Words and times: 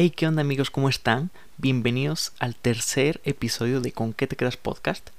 Hey, 0.00 0.10
¿qué 0.10 0.28
onda 0.28 0.42
amigos? 0.42 0.70
¿Cómo 0.70 0.88
están? 0.88 1.32
Bienvenidos 1.56 2.30
al 2.38 2.54
tercer 2.54 3.20
episodio 3.24 3.80
de 3.80 3.90
Con 3.90 4.12
qué 4.12 4.28
te 4.28 4.36
quedas 4.36 4.56
podcast. 4.56 5.10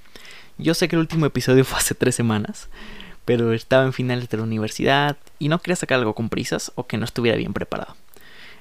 Yo 0.57 0.73
sé 0.73 0.87
que 0.87 0.95
el 0.95 1.01
último 1.01 1.25
episodio 1.25 1.65
fue 1.65 1.79
hace 1.79 1.95
tres 1.95 2.15
semanas, 2.15 2.69
pero 3.25 3.51
estaba 3.51 3.83
en 3.83 3.91
finales 3.91 4.29
de 4.29 4.37
la 4.37 4.43
universidad 4.43 5.17
y 5.37 5.49
no 5.49 5.59
quería 5.59 5.75
sacar 5.75 5.99
algo 5.99 6.15
con 6.15 6.29
prisas 6.29 6.71
o 6.75 6.87
que 6.87 6.95
no 6.95 7.03
estuviera 7.03 7.37
bien 7.37 7.51
preparado. 7.51 7.97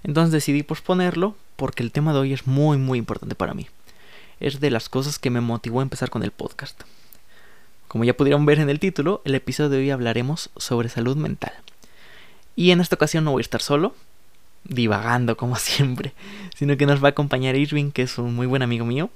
Entonces 0.02 0.32
decidí 0.32 0.64
posponerlo 0.64 1.36
porque 1.54 1.84
el 1.84 1.92
tema 1.92 2.12
de 2.12 2.18
hoy 2.18 2.32
es 2.32 2.48
muy 2.48 2.78
muy 2.78 2.98
importante 2.98 3.36
para 3.36 3.54
mí. 3.54 3.68
Es 4.40 4.58
de 4.58 4.72
las 4.72 4.88
cosas 4.88 5.20
que 5.20 5.30
me 5.30 5.40
motivó 5.40 5.78
a 5.78 5.84
empezar 5.84 6.10
con 6.10 6.24
el 6.24 6.32
podcast. 6.32 6.82
Como 7.86 8.02
ya 8.02 8.16
pudieron 8.16 8.44
ver 8.44 8.58
en 8.58 8.70
el 8.70 8.80
título, 8.80 9.22
el 9.24 9.36
episodio 9.36 9.70
de 9.70 9.76
hoy 9.76 9.90
hablaremos 9.90 10.50
sobre 10.56 10.88
salud 10.88 11.16
mental. 11.16 11.52
Y 12.56 12.72
en 12.72 12.80
esta 12.80 12.96
ocasión 12.96 13.22
no 13.22 13.30
voy 13.30 13.42
a 13.42 13.42
estar 13.42 13.62
solo, 13.62 13.94
divagando 14.68 15.36
como 15.36 15.56
siempre, 15.56 16.12
sino 16.54 16.76
que 16.76 16.86
nos 16.86 17.02
va 17.02 17.08
a 17.08 17.10
acompañar 17.10 17.56
Irving, 17.56 17.90
que 17.90 18.02
es 18.02 18.18
un 18.18 18.34
muy 18.34 18.46
buen 18.46 18.62
amigo 18.62 18.84
mío 18.84 19.10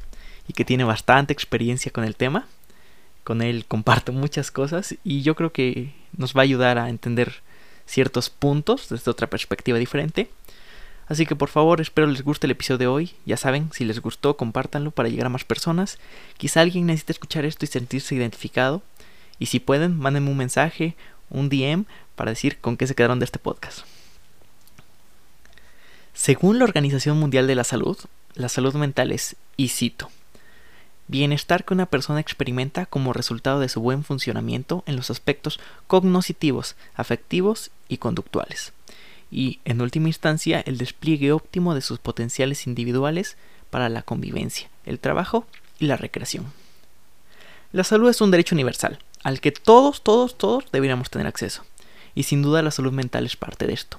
y 0.49 0.55
que 0.55 0.65
tiene 0.65 0.85
bastante 0.85 1.33
experiencia 1.33 1.93
con 1.93 2.05
el 2.05 2.17
tema. 2.17 2.47
Con 3.25 3.41
él 3.41 3.65
comparto 3.67 4.13
muchas 4.13 4.51
cosas 4.51 4.97
y 5.05 5.23
yo 5.23 5.37
creo 5.37 5.53
que 5.53 5.95
nos 6.17 6.35
va 6.35 6.41
a 6.41 6.45
ayudar 6.45 6.79
a 6.79 6.89
entender 6.89 7.43
ciertos 7.87 8.31
puntos 8.31 8.89
desde 8.89 9.11
otra 9.11 9.29
perspectiva 9.29 9.79
diferente. 9.79 10.31
Así 11.09 11.27
que 11.27 11.37
por 11.37 11.49
favor, 11.49 11.81
espero 11.81 12.07
les 12.07 12.23
guste 12.23 12.47
el 12.47 12.53
episodio 12.53 12.79
de 12.79 12.87
hoy. 12.87 13.13
Ya 13.27 13.37
saben, 13.37 13.71
si 13.73 13.85
les 13.85 14.01
gustó, 14.01 14.37
compártanlo 14.37 14.93
para 14.93 15.09
llegar 15.09 15.27
a 15.27 15.31
más 15.31 15.45
personas. 15.45 15.99
Quizá 16.39 16.63
alguien 16.63 16.87
necesite 16.87 17.13
escuchar 17.13 17.45
esto 17.45 17.65
y 17.65 17.69
sentirse 17.69 18.15
identificado. 18.15 18.83
Y 19.39 19.47
si 19.47 19.61
pueden, 19.61 19.99
mándenme 19.99 20.31
un 20.31 20.37
mensaje, 20.37 20.95
un 21.29 21.49
DM, 21.49 21.85
para 22.15 22.31
decir 22.31 22.59
con 22.61 22.77
qué 22.77 22.87
se 22.87 22.95
quedaron 22.95 23.19
de 23.19 23.25
este 23.25 23.39
podcast. 23.39 23.85
Según 26.15 26.59
la 26.59 26.65
Organización 26.65 27.19
Mundial 27.19 27.47
de 27.47 27.55
la 27.55 27.65
Salud, 27.65 27.97
la 28.35 28.51
salud 28.51 28.75
mental 28.75 29.13
es, 29.13 29.35
y 29.57 29.69
cito, 29.69 30.11
bienestar 31.09 31.65
que 31.65 31.73
una 31.73 31.87
persona 31.87 32.21
experimenta 32.21 32.85
como 32.85 33.15
resultado 33.15 33.61
de 33.61 33.71
su 33.71 33.81
buen 33.81 34.05
funcionamiento 34.05 34.85
en 34.87 34.97
los 34.97 35.11
aspectos 35.11 35.59
cognitivos, 35.87 36.77
afectivos 36.95 37.71
y 37.89 37.97
conductuales, 37.97 38.75
y, 39.31 39.61
en 39.65 39.81
última 39.81 40.09
instancia, 40.09 40.61
el 40.61 40.77
despliegue 40.77 41.33
óptimo 41.33 41.75
de 41.75 41.81
sus 41.81 41.99
potenciales 41.99 42.67
individuales 42.67 43.39
para 43.71 43.89
la 43.89 44.03
convivencia, 44.03 44.69
el 44.85 44.99
trabajo 44.99 45.47
y 45.79 45.87
la 45.87 45.97
recreación. 45.97 46.53
La 47.73 47.85
salud 47.85 48.11
es 48.11 48.21
un 48.21 48.31
derecho 48.31 48.55
universal, 48.55 48.99
al 49.25 49.41
que 49.41 49.51
todos, 49.51 50.03
todos, 50.03 50.37
todos 50.37 50.67
deberíamos 50.73 51.09
tener 51.09 51.27
acceso, 51.27 51.65
y 52.15 52.25
sin 52.25 52.43
duda 52.43 52.61
la 52.61 52.71
salud 52.71 52.93
mental 52.93 53.25
es 53.25 53.37
parte 53.37 53.67
de 53.67 53.73
esto. 53.73 53.99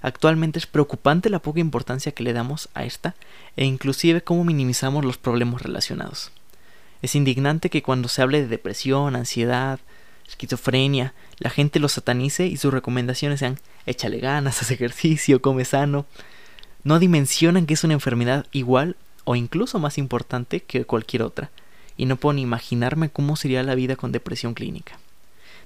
Actualmente 0.00 0.58
es 0.58 0.66
preocupante 0.66 1.30
la 1.30 1.40
poca 1.40 1.60
importancia 1.60 2.12
que 2.12 2.22
le 2.22 2.32
damos 2.32 2.68
a 2.74 2.84
esta 2.84 3.14
e 3.56 3.64
inclusive 3.64 4.22
cómo 4.22 4.44
minimizamos 4.44 5.04
los 5.04 5.18
problemas 5.18 5.62
relacionados. 5.62 6.30
Es 7.02 7.14
indignante 7.14 7.70
que 7.70 7.82
cuando 7.82 8.08
se 8.08 8.22
hable 8.22 8.40
de 8.40 8.48
depresión, 8.48 9.16
ansiedad, 9.16 9.80
esquizofrenia, 10.28 11.14
la 11.38 11.50
gente 11.50 11.80
lo 11.80 11.88
satanice 11.88 12.46
y 12.46 12.56
sus 12.56 12.72
recomendaciones 12.72 13.40
sean 13.40 13.58
échale 13.86 14.18
ganas, 14.18 14.62
haz 14.62 14.70
ejercicio, 14.70 15.42
come 15.42 15.64
sano. 15.64 16.06
No 16.84 16.98
dimensionan 16.98 17.66
que 17.66 17.74
es 17.74 17.84
una 17.84 17.94
enfermedad 17.94 18.46
igual 18.52 18.96
o 19.24 19.36
incluso 19.36 19.78
más 19.78 19.98
importante 19.98 20.60
que 20.60 20.84
cualquier 20.84 21.22
otra, 21.22 21.50
y 21.96 22.06
no 22.06 22.16
puedo 22.16 22.34
ni 22.34 22.42
imaginarme 22.42 23.10
cómo 23.10 23.36
sería 23.36 23.62
la 23.62 23.74
vida 23.74 23.96
con 23.96 24.10
depresión 24.10 24.54
clínica. 24.54 24.98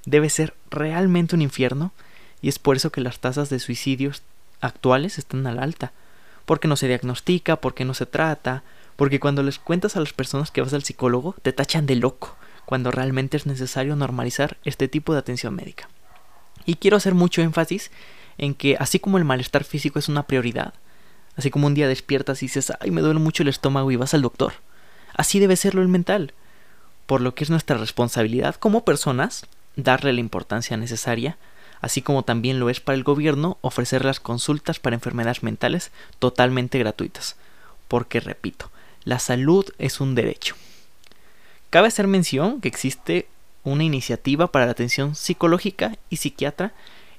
Debe 0.05 0.31
ser 0.31 0.55
realmente 0.69 1.37
un 1.37 1.43
infierno 1.43 1.93
y 2.43 2.49
es 2.49 2.59
por 2.59 2.77
eso 2.77 2.91
que 2.91 3.01
las 3.01 3.21
tasas 3.21 3.49
de 3.49 3.61
suicidios 3.61 4.23
actuales 4.61 5.17
están 5.17 5.47
al 5.47 5.61
alta, 5.61 5.93
porque 6.45 6.69
no 6.69 6.77
se 6.77 6.89
diagnostica, 6.89 7.57
porque 7.57 7.85
no 7.85 7.95
se 7.95 8.05
trata, 8.05 8.65
porque 8.97 9.21
cuando 9.21 9.43
les 9.43 9.59
cuentas 9.59 9.97
a 9.97 10.01
las 10.01 10.13
personas 10.13 10.51
que 10.51 10.61
vas 10.61 10.75
al 10.75 10.83
psicólogo 10.83 11.35
te 11.43 11.53
tachan 11.53 11.87
de 11.87 11.97
loco, 11.97 12.37
cuando 12.67 12.91
realmente 12.91 13.37
es 13.37 13.47
necesario 13.47 13.97
normalizar 13.97 14.57
este 14.65 14.89
tipo 14.89 15.13
de 15.13 15.21
atención 15.21 15.55
médica. 15.55 15.89
Y 16.65 16.75
quiero 16.77 16.97
hacer 16.97 17.15
mucho 17.15 17.43
énfasis 17.43 17.91
en 18.39 18.55
que 18.55 18.77
así 18.79 18.99
como 18.99 19.19
el 19.19 19.25
malestar 19.25 19.65
físico 19.65 19.99
es 19.99 20.09
una 20.09 20.25
prioridad, 20.25 20.75
así 21.37 21.51
como 21.51 21.67
un 21.67 21.75
día 21.75 21.89
despiertas 21.89 22.43
y 22.43 22.47
dices, 22.47 22.73
ay, 22.81 22.91
me 22.91 23.01
duele 23.01 23.21
mucho 23.21 23.43
el 23.43 23.49
estómago 23.49 23.91
y 23.91 23.97
vas 23.97 24.15
al 24.15 24.23
doctor, 24.23 24.55
así 25.15 25.39
debe 25.39 25.57
serlo 25.57 25.83
el 25.83 25.89
mental, 25.89 26.35
por 27.07 27.21
lo 27.21 27.35
que 27.35 27.45
es 27.45 27.51
nuestra 27.51 27.77
responsabilidad 27.77 28.57
como 28.57 28.85
personas 28.85 29.47
darle 29.77 30.13
la 30.13 30.21
importancia 30.21 30.77
necesaria 30.77 31.37
así 31.83 32.01
como 32.01 32.23
también 32.23 32.59
lo 32.59 32.71
es 32.71 32.81
para 32.81 32.97
el 32.97 33.05
gobierno 33.05 33.59
ofrecer 33.61 34.07
las 34.07 34.21
consultas 34.21 34.79
para 34.79 34.97
enfermedades 34.97 35.43
mentales 35.43 35.91
totalmente 36.19 36.79
gratuitas, 36.79 37.37
porque 37.89 38.21
repito, 38.21 38.71
la 39.05 39.19
salud 39.19 39.67
es 39.79 40.01
un 40.01 40.15
derecho. 40.15 40.55
Cabe 41.69 41.89
hacer 41.89 42.07
mención 42.07 42.61
que 42.61 42.69
existe 42.69 43.27
una 43.65 43.85
iniciativa 43.85 44.51
para 44.51 44.67
la 44.67 44.73
atención 44.73 45.15
psicológica 45.15 45.99
y 46.09 46.17
psiquiatra 46.17 46.73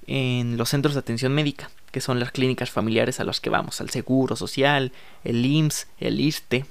en 0.08 0.58
los 0.58 0.70
centros 0.70 0.96
de 0.96 1.02
atención 1.02 1.34
médica, 1.34 1.70
que 1.92 2.02
son 2.02 2.20
las 2.20 2.32
clínicas 2.32 2.72
familiares 2.72 3.20
a 3.20 3.26
las 3.26 3.42
que 3.42 3.50
vamos, 3.50 3.82
al 3.82 3.90
Seguro 3.90 4.36
Social, 4.36 4.92
el 5.24 5.46
IMSS, 5.46 5.88
el 6.00 6.20
ISTE, 6.20 6.66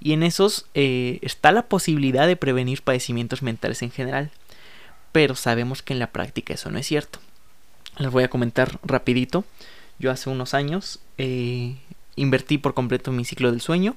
y 0.00 0.12
en 0.12 0.22
esos 0.22 0.66
eh, 0.74 1.18
está 1.22 1.52
la 1.52 1.62
posibilidad 1.62 2.26
de 2.26 2.36
prevenir 2.36 2.82
padecimientos 2.82 3.42
mentales 3.42 3.80
en 3.82 3.90
general 3.90 4.30
pero 5.14 5.36
sabemos 5.36 5.80
que 5.80 5.92
en 5.92 6.00
la 6.00 6.10
práctica 6.10 6.54
eso 6.54 6.72
no 6.72 6.78
es 6.80 6.88
cierto. 6.88 7.20
Les 7.98 8.10
voy 8.10 8.24
a 8.24 8.28
comentar 8.28 8.80
rapidito. 8.82 9.44
Yo 10.00 10.10
hace 10.10 10.28
unos 10.28 10.54
años 10.54 10.98
eh, 11.18 11.76
invertí 12.16 12.58
por 12.58 12.74
completo 12.74 13.12
mi 13.12 13.24
ciclo 13.24 13.52
del 13.52 13.60
sueño. 13.60 13.94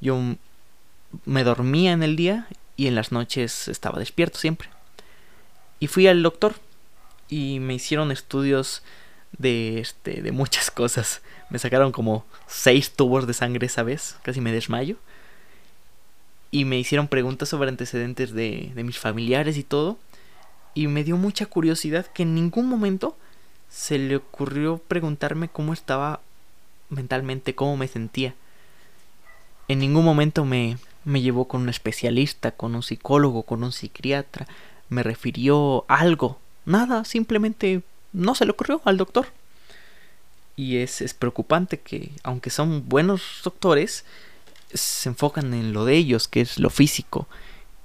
Yo 0.00 0.18
me 1.26 1.44
dormía 1.44 1.92
en 1.92 2.02
el 2.02 2.16
día 2.16 2.48
y 2.76 2.88
en 2.88 2.96
las 2.96 3.12
noches 3.12 3.68
estaba 3.68 4.00
despierto 4.00 4.40
siempre. 4.40 4.68
Y 5.78 5.86
fui 5.86 6.08
al 6.08 6.24
doctor 6.24 6.56
y 7.28 7.60
me 7.60 7.74
hicieron 7.74 8.10
estudios 8.10 8.82
de 9.38 9.78
este 9.78 10.22
de 10.22 10.32
muchas 10.32 10.70
cosas. 10.72 11.22
Me 11.50 11.60
sacaron 11.60 11.92
como 11.92 12.26
seis 12.48 12.90
tubos 12.90 13.28
de 13.28 13.34
sangre 13.34 13.66
esa 13.66 13.84
vez, 13.84 14.16
casi 14.24 14.40
me 14.40 14.50
desmayo. 14.50 14.96
Y 16.50 16.64
me 16.64 16.80
hicieron 16.80 17.06
preguntas 17.06 17.48
sobre 17.48 17.68
antecedentes 17.68 18.32
de, 18.32 18.72
de 18.74 18.82
mis 18.82 18.98
familiares 18.98 19.56
y 19.56 19.62
todo 19.62 19.98
y 20.74 20.86
me 20.86 21.04
dio 21.04 21.16
mucha 21.16 21.46
curiosidad 21.46 22.06
que 22.06 22.22
en 22.22 22.34
ningún 22.34 22.68
momento 22.68 23.16
se 23.70 23.98
le 23.98 24.16
ocurrió 24.16 24.78
preguntarme 24.78 25.48
cómo 25.48 25.72
estaba 25.72 26.20
mentalmente, 26.88 27.54
cómo 27.54 27.76
me 27.76 27.88
sentía. 27.88 28.34
En 29.68 29.78
ningún 29.78 30.04
momento 30.04 30.44
me, 30.44 30.78
me 31.04 31.22
llevó 31.22 31.48
con 31.48 31.62
un 31.62 31.68
especialista, 31.68 32.52
con 32.52 32.74
un 32.74 32.82
psicólogo, 32.82 33.42
con 33.44 33.64
un 33.64 33.72
psiquiatra, 33.72 34.46
me 34.88 35.02
refirió 35.02 35.84
algo, 35.88 36.38
nada, 36.66 37.04
simplemente 37.04 37.82
no 38.12 38.34
se 38.34 38.44
le 38.44 38.52
ocurrió 38.52 38.82
al 38.84 38.98
doctor. 38.98 39.26
Y 40.54 40.76
es, 40.76 41.00
es 41.00 41.14
preocupante 41.14 41.80
que, 41.80 42.12
aunque 42.22 42.50
son 42.50 42.88
buenos 42.88 43.40
doctores, 43.42 44.04
se 44.74 45.08
enfocan 45.08 45.54
en 45.54 45.72
lo 45.72 45.86
de 45.86 45.96
ellos, 45.96 46.28
que 46.28 46.42
es 46.42 46.58
lo 46.58 46.68
físico, 46.68 47.26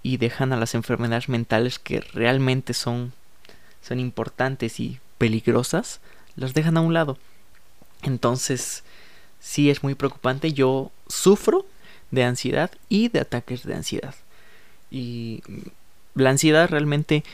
y 0.08 0.16
dejan 0.16 0.54
a 0.54 0.58
las 0.58 0.74
enfermedades 0.74 1.28
mentales 1.28 1.80
que 1.80 2.00
realmente 2.00 2.74
son, 2.74 3.12
son 3.82 4.00
importantes 4.00 4.80
y 4.80 5.02
peligrosas, 5.18 6.00
las 6.38 6.54
dejan 6.54 6.78
a 6.78 6.82
un 6.82 6.94
lado. 6.94 7.18
Entonces, 8.04 8.86
sí 9.42 9.70
es 9.70 9.84
muy 9.84 9.96
preocupante. 9.96 10.54
Yo 10.54 10.92
sufro 11.10 11.66
de 12.12 12.24
ansiedad 12.24 12.72
y 12.88 13.10
de 13.10 13.20
ataques 13.20 13.64
de 13.64 13.76
ansiedad. 13.76 14.16
Y 14.90 15.44
la 16.16 16.30
ansiedad 16.30 16.70
realmente 16.70 17.26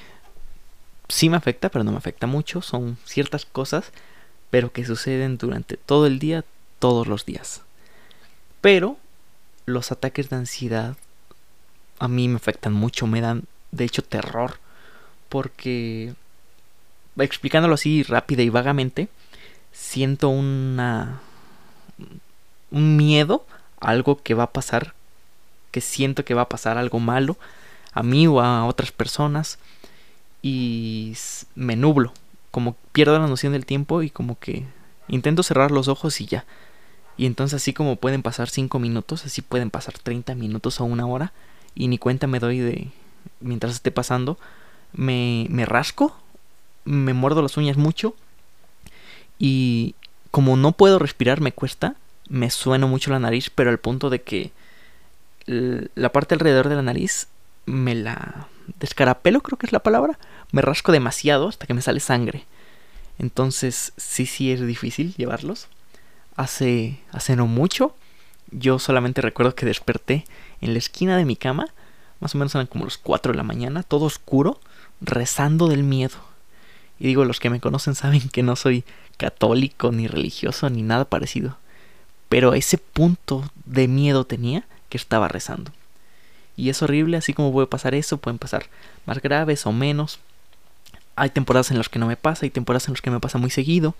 sí 1.09 1.29
me 1.29 1.37
afecta, 1.37 1.69
pero 1.69 1.83
no 1.83 1.91
me 1.91 1.99
afecta 1.99 2.25
mucho. 2.25 2.63
Son 2.63 2.97
ciertas 3.05 3.45
cosas, 3.45 3.91
pero 4.49 4.71
que 4.71 4.83
suceden 4.83 5.37
durante 5.37 5.77
todo 5.77 6.07
el 6.07 6.17
día, 6.17 6.43
todos 6.79 7.05
los 7.05 7.23
días. 7.23 7.61
Pero 8.61 8.97
los 9.67 9.91
ataques 9.91 10.31
de 10.31 10.37
ansiedad 10.37 10.97
a 11.99 12.07
mí 12.07 12.27
me 12.27 12.35
afectan 12.35 12.73
mucho, 12.73 13.07
me 13.07 13.21
dan 13.21 13.43
de 13.71 13.85
hecho 13.85 14.03
terror, 14.03 14.59
porque 15.29 16.13
explicándolo 17.17 17.75
así 17.75 18.03
rápida 18.03 18.43
y 18.43 18.49
vagamente, 18.49 19.07
siento 19.71 20.29
una 20.29 21.21
un 22.71 22.97
miedo 22.97 23.45
algo 23.79 24.21
que 24.21 24.33
va 24.33 24.43
a 24.43 24.51
pasar, 24.51 24.93
que 25.71 25.81
siento 25.81 26.25
que 26.25 26.33
va 26.33 26.43
a 26.43 26.49
pasar 26.49 26.77
algo 26.77 26.99
malo 26.99 27.37
a 27.93 28.01
mí 28.01 28.25
o 28.27 28.41
a 28.41 28.65
otras 28.65 28.91
personas 28.91 29.59
y 30.41 31.15
me 31.55 31.75
nublo, 31.75 32.13
como 32.51 32.75
pierdo 32.91 33.17
la 33.19 33.27
noción 33.27 33.53
del 33.53 33.65
tiempo 33.65 34.01
y 34.01 34.09
como 34.09 34.39
que 34.39 34.65
intento 35.07 35.43
cerrar 35.43 35.71
los 35.71 35.87
ojos 35.87 36.19
y 36.21 36.25
ya. 36.25 36.45
Y 37.15 37.27
entonces 37.27 37.61
así 37.61 37.73
como 37.73 37.95
pueden 37.95 38.23
pasar 38.23 38.49
5 38.49 38.79
minutos, 38.79 39.25
así 39.25 39.41
pueden 39.41 39.69
pasar 39.69 39.97
30 39.99 40.33
minutos 40.33 40.81
o 40.81 40.85
una 40.85 41.05
hora 41.05 41.31
y 41.75 41.87
ni 41.87 41.97
cuenta 41.97 42.27
me 42.27 42.39
doy 42.39 42.59
de 42.59 42.87
mientras 43.39 43.73
esté 43.73 43.91
pasando. 43.91 44.37
Me, 44.93 45.47
me 45.49 45.65
rasco, 45.65 46.15
me 46.85 47.13
muerdo 47.13 47.41
las 47.41 47.57
uñas 47.57 47.77
mucho 47.77 48.15
y 49.39 49.95
como 50.31 50.55
no 50.55 50.71
puedo 50.71 50.99
respirar 50.99 51.41
me 51.41 51.51
cuesta, 51.51 51.95
me 52.29 52.49
sueno 52.49 52.87
mucho 52.87 53.11
la 53.11 53.19
nariz, 53.19 53.49
pero 53.49 53.69
al 53.69 53.79
punto 53.79 54.09
de 54.09 54.21
que 54.21 54.51
la 55.45 56.11
parte 56.11 56.35
alrededor 56.35 56.69
de 56.69 56.75
la 56.75 56.81
nariz 56.81 57.27
me 57.65 57.95
la 57.95 58.47
descarapelo, 58.79 59.41
creo 59.41 59.57
que 59.57 59.65
es 59.65 59.73
la 59.73 59.83
palabra, 59.83 60.17
me 60.51 60.61
rasco 60.61 60.91
demasiado 60.91 61.47
hasta 61.47 61.67
que 61.67 61.73
me 61.73 61.81
sale 61.81 61.99
sangre. 61.99 62.45
Entonces, 63.19 63.93
sí, 63.97 64.25
sí 64.25 64.51
es 64.51 64.65
difícil 64.65 65.13
llevarlos. 65.15 65.67
Hace, 66.35 66.99
hace 67.11 67.35
no 67.35 67.45
mucho, 67.45 67.95
yo 68.51 68.79
solamente 68.79 69.21
recuerdo 69.21 69.55
que 69.55 69.65
desperté 69.65 70.25
en 70.63 70.73
la 70.73 70.79
esquina 70.79 71.17
de 71.17 71.25
mi 71.25 71.35
cama, 71.35 71.67
más 72.19 72.35
o 72.35 72.37
menos 72.37 72.55
eran 72.55 72.67
como 72.67 72.85
los 72.85 72.97
4 72.97 73.33
de 73.33 73.37
la 73.37 73.43
mañana, 73.43 73.83
todo 73.83 74.05
oscuro, 74.05 74.59
rezando 75.01 75.67
del 75.67 75.83
miedo. 75.83 76.15
Y 76.99 77.07
digo, 77.07 77.25
los 77.25 77.39
que 77.39 77.49
me 77.49 77.59
conocen 77.59 77.95
saben 77.95 78.29
que 78.29 78.43
no 78.43 78.55
soy 78.55 78.85
católico, 79.17 79.91
ni 79.91 80.07
religioso, 80.07 80.69
ni 80.69 80.81
nada 80.83 81.05
parecido. 81.05 81.57
Pero 82.29 82.53
ese 82.53 82.77
punto 82.77 83.43
de 83.65 83.87
miedo 83.87 84.23
tenía 84.23 84.65
que 84.89 84.97
estaba 84.97 85.27
rezando. 85.27 85.71
Y 86.55 86.69
es 86.69 86.81
horrible, 86.81 87.17
así 87.17 87.33
como 87.33 87.51
puede 87.51 87.67
pasar 87.67 87.93
eso, 87.93 88.17
pueden 88.17 88.37
pasar 88.37 88.67
más 89.05 89.21
graves 89.21 89.65
o 89.65 89.71
menos. 89.73 90.19
Hay 91.15 91.29
temporadas 91.29 91.71
en 91.71 91.77
las 91.77 91.89
que 91.89 91.99
no 91.99 92.07
me 92.07 92.15
pasa, 92.15 92.45
hay 92.45 92.51
temporadas 92.51 92.87
en 92.87 92.93
las 92.93 93.01
que 93.01 93.11
me 93.11 93.19
pasa 93.19 93.37
muy 93.37 93.49
seguido. 93.49 93.95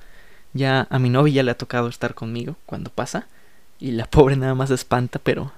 Ya 0.53 0.87
a 0.89 0.99
mi 0.99 1.09
novia 1.09 1.33
ya 1.33 1.43
le 1.43 1.51
ha 1.51 1.57
tocado 1.57 1.89
estar 1.89 2.13
conmigo 2.13 2.55
cuando 2.65 2.89
pasa. 2.89 3.27
Y 3.79 3.91
la 3.91 4.05
pobre 4.05 4.37
nada 4.37 4.55
más 4.55 4.71
espanta, 4.71 5.19
pero 5.19 5.51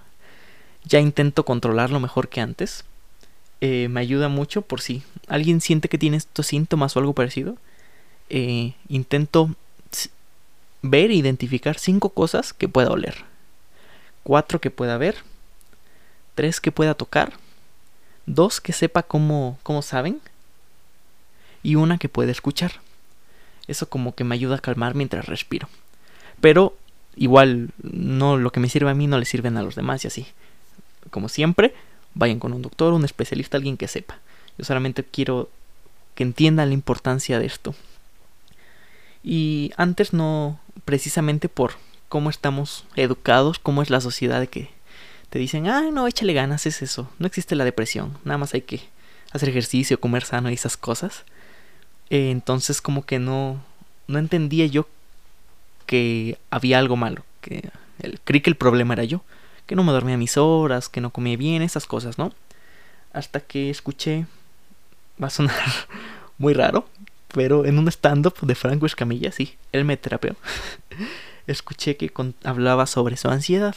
ya 0.86 1.00
intento 1.00 1.46
controlarlo 1.46 2.00
mejor 2.00 2.30
que 2.30 2.42
antes. 2.42 2.86
Eh, 3.62 3.88
me 3.90 4.02
ayuda 4.02 4.30
mucho 4.30 4.62
por 4.62 4.82
si 4.82 5.04
alguien 5.28 5.62
siente 5.62 5.90
que 5.90 5.98
tiene 5.98 6.18
estos 6.18 6.48
síntomas 6.48 6.96
o 6.96 7.00
algo 7.00 7.14
parecido. 7.14 7.58
Eh, 8.30 8.74
intento 8.90 9.56
ver 10.82 11.12
e 11.12 11.16
identificar 11.16 11.80
cinco 11.80 12.10
cosas 12.10 12.54
que 12.54 12.70
pueda 12.70 12.92
oler. 12.92 13.26
Cuatro 14.24 14.62
que 14.62 14.72
pueda 14.72 14.98
ver 14.98 15.16
tres 16.36 16.60
que 16.62 16.72
pueda 16.72 16.94
tocar, 16.94 17.34
dos 18.26 18.62
que 18.62 18.74
sepa 18.74 19.04
cómo, 19.04 19.58
cómo 19.64 19.82
saben 19.82 20.20
y 21.64 21.76
una 21.76 21.98
que 21.98 22.10
pueda 22.10 22.32
escuchar. 22.32 22.74
Eso 23.68 23.90
como 23.90 24.14
que 24.14 24.24
me 24.24 24.36
ayuda 24.36 24.58
a 24.58 24.60
calmar 24.60 24.94
mientras 24.94 25.26
respiro. 25.26 25.68
Pero 26.42 26.78
igual 27.16 27.72
no 27.82 28.38
lo 28.38 28.52
que 28.52 28.60
me 28.60 28.70
sirve 28.70 28.92
a 28.92 28.94
mí 28.94 29.08
no 29.08 29.18
le 29.18 29.26
sirven 29.26 29.58
a 29.58 29.64
los 29.64 29.76
demás 29.76 30.04
y 30.04 30.08
así. 30.08 30.28
Como 31.10 31.30
siempre, 31.30 31.74
vayan 32.14 32.40
con 32.40 32.54
un 32.54 32.62
doctor, 32.62 32.94
un 32.94 33.06
especialista, 33.06 33.58
alguien 33.58 33.78
que 33.78 33.88
sepa. 33.88 34.20
Yo 34.58 34.66
solamente 34.66 35.04
quiero 35.04 35.50
que 36.16 36.24
entiendan 36.24 36.70
la 36.70 36.74
importancia 36.74 37.40
de 37.40 37.46
esto. 37.46 37.76
Y 39.24 39.72
antes 39.78 40.14
no, 40.14 40.60
precisamente 40.86 41.50
por 41.50 41.74
cómo 42.10 42.30
estamos 42.30 42.86
educados, 42.96 43.60
cómo 43.60 43.82
es 43.82 43.90
la 43.90 44.02
sociedad 44.02 44.40
de 44.40 44.48
que 44.48 44.70
te 45.30 45.40
dicen, 45.40 45.68
ah, 45.68 45.90
no, 45.92 46.08
échale 46.08 46.34
ganas, 46.34 46.66
es 46.66 46.82
eso. 46.82 47.10
No 47.20 47.28
existe 47.28 47.56
la 47.56 47.66
depresión. 47.66 48.18
Nada 48.24 48.38
más 48.38 48.54
hay 48.54 48.62
que 48.62 48.82
hacer 49.32 49.50
ejercicio, 49.50 50.00
comer 50.00 50.24
sano 50.24 50.50
y 50.50 50.54
esas 50.54 50.78
cosas. 50.78 51.24
Eh, 52.10 52.32
entonces 52.32 52.82
como 52.82 53.06
que 53.06 53.20
no, 53.20 53.62
no 54.08 54.20
entendía 54.20 54.66
yo 54.68 54.88
que 55.86 56.38
había 56.50 56.80
algo 56.80 56.96
malo. 56.96 57.26
Que 57.42 57.70
el, 58.00 58.20
creí 58.24 58.42
que 58.42 58.50
el 58.50 58.56
problema 58.56 58.94
era 58.94 59.04
yo. 59.04 59.24
Que 59.66 59.76
no 59.76 59.84
me 59.84 59.92
dormía 59.92 60.18
mis 60.18 60.38
horas, 60.38 60.90
que 60.90 61.02
no 61.02 61.12
comía 61.12 61.38
bien, 61.38 61.62
esas 61.62 61.86
cosas, 61.86 62.18
¿no? 62.18 62.34
Hasta 63.14 63.40
que 63.40 63.70
escuché, 63.70 64.28
va 65.22 65.28
a 65.28 65.32
sonar 65.32 65.56
muy 66.38 66.54
raro, 66.54 66.88
pero 67.34 67.66
en 67.66 67.80
un 67.80 67.88
stand-up 67.88 68.36
de 68.42 68.56
Franco 68.56 68.86
Escamilla, 68.86 69.32
sí, 69.32 69.58
él 69.72 69.86
me 69.86 69.98
terapeó. 69.98 70.36
escuché 71.48 71.96
que 71.98 72.12
hablaba 72.44 72.88
sobre 72.88 73.18
su 73.18 73.28
ansiedad 73.28 73.76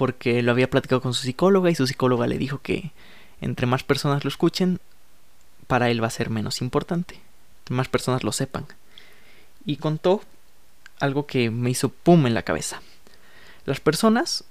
porque 0.00 0.42
lo 0.42 0.52
había 0.52 0.70
platicado 0.70 1.02
con 1.02 1.12
su 1.12 1.24
psicóloga 1.24 1.70
y 1.70 1.74
su 1.74 1.86
psicóloga 1.86 2.26
le 2.26 2.38
dijo 2.38 2.62
que 2.62 2.92
entre 3.42 3.66
más 3.66 3.84
personas 3.84 4.24
lo 4.24 4.28
escuchen, 4.28 4.80
para 5.66 5.90
él 5.90 6.02
va 6.02 6.06
a 6.06 6.10
ser 6.10 6.30
menos 6.30 6.62
importante, 6.62 7.20
más 7.68 7.88
personas 7.88 8.24
lo 8.24 8.32
sepan. 8.32 8.66
Y 9.66 9.76
contó 9.76 10.22
algo 11.00 11.26
que 11.26 11.50
me 11.50 11.68
hizo 11.68 11.90
pum 11.90 12.26
en 12.26 12.32
la 12.32 12.44
cabeza. 12.44 12.80
Las 13.70 13.78
personas 13.78 14.42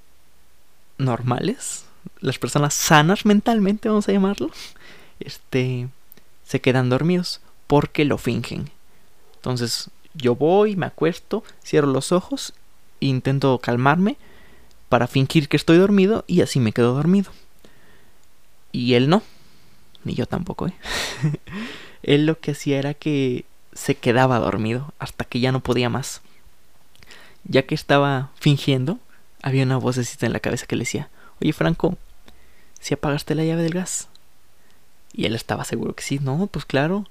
normales, 0.98 1.84
las 2.22 2.40
personas 2.40 2.74
sanas 2.74 3.26
mentalmente, 3.26 3.90
vamos 3.90 4.08
a 4.08 4.14
llamarlo, 4.14 4.50
este, 5.20 5.90
se 6.46 6.62
quedan 6.62 6.88
dormidos 6.88 7.42
porque 7.68 8.06
lo 8.06 8.18
fingen. 8.18 8.72
Entonces 9.36 9.90
yo 10.14 10.36
voy, 10.36 10.78
me 10.78 10.86
acuesto, 10.86 11.44
cierro 11.66 11.88
los 11.88 12.14
ojos, 12.14 12.54
intento 13.02 13.58
calmarme, 13.58 14.16
para 14.88 15.08
fingir 15.08 15.50
que 15.50 15.58
estoy 15.58 15.80
dormido 15.80 16.24
y 16.26 16.40
así 16.40 16.62
me 16.62 16.72
quedo 16.72 16.94
dormido. 16.94 17.30
Y 18.72 18.94
él 18.94 19.10
no, 19.10 19.22
ni 20.06 20.14
yo 20.14 20.28
tampoco, 20.28 20.68
¿eh? 20.68 20.74
él 22.04 22.26
lo 22.26 22.40
que 22.40 22.52
hacía 22.52 22.80
era 22.80 22.94
que 22.94 23.44
se 23.74 23.96
quedaba 23.96 24.40
dormido 24.40 24.94
hasta 24.98 25.26
que 25.26 25.42
ya 25.42 25.52
no 25.52 25.60
podía 25.60 25.90
más. 25.90 26.22
Ya 27.44 27.64
que 27.64 27.76
estaba 27.76 28.32
fingiendo, 28.40 28.98
había 29.42 29.64
una 29.64 29.78
vocecita 29.78 30.26
en 30.26 30.34
la 30.34 30.40
cabeza 30.40 30.66
que 30.66 30.76
le 30.76 30.84
decía, 30.84 31.10
oye 31.42 31.54
Franco, 31.54 31.98
si 32.80 32.94
apagaste 32.94 33.36
la 33.36 33.44
llave 33.44 33.64
del 33.64 33.74
gas. 33.74 34.08
Y 35.14 35.26
él 35.26 35.36
estaba 35.36 35.66
seguro 35.66 35.96
que 35.96 36.04
sí, 36.04 36.20
no, 36.20 36.48
pues 36.48 36.66
claro. 36.66 37.08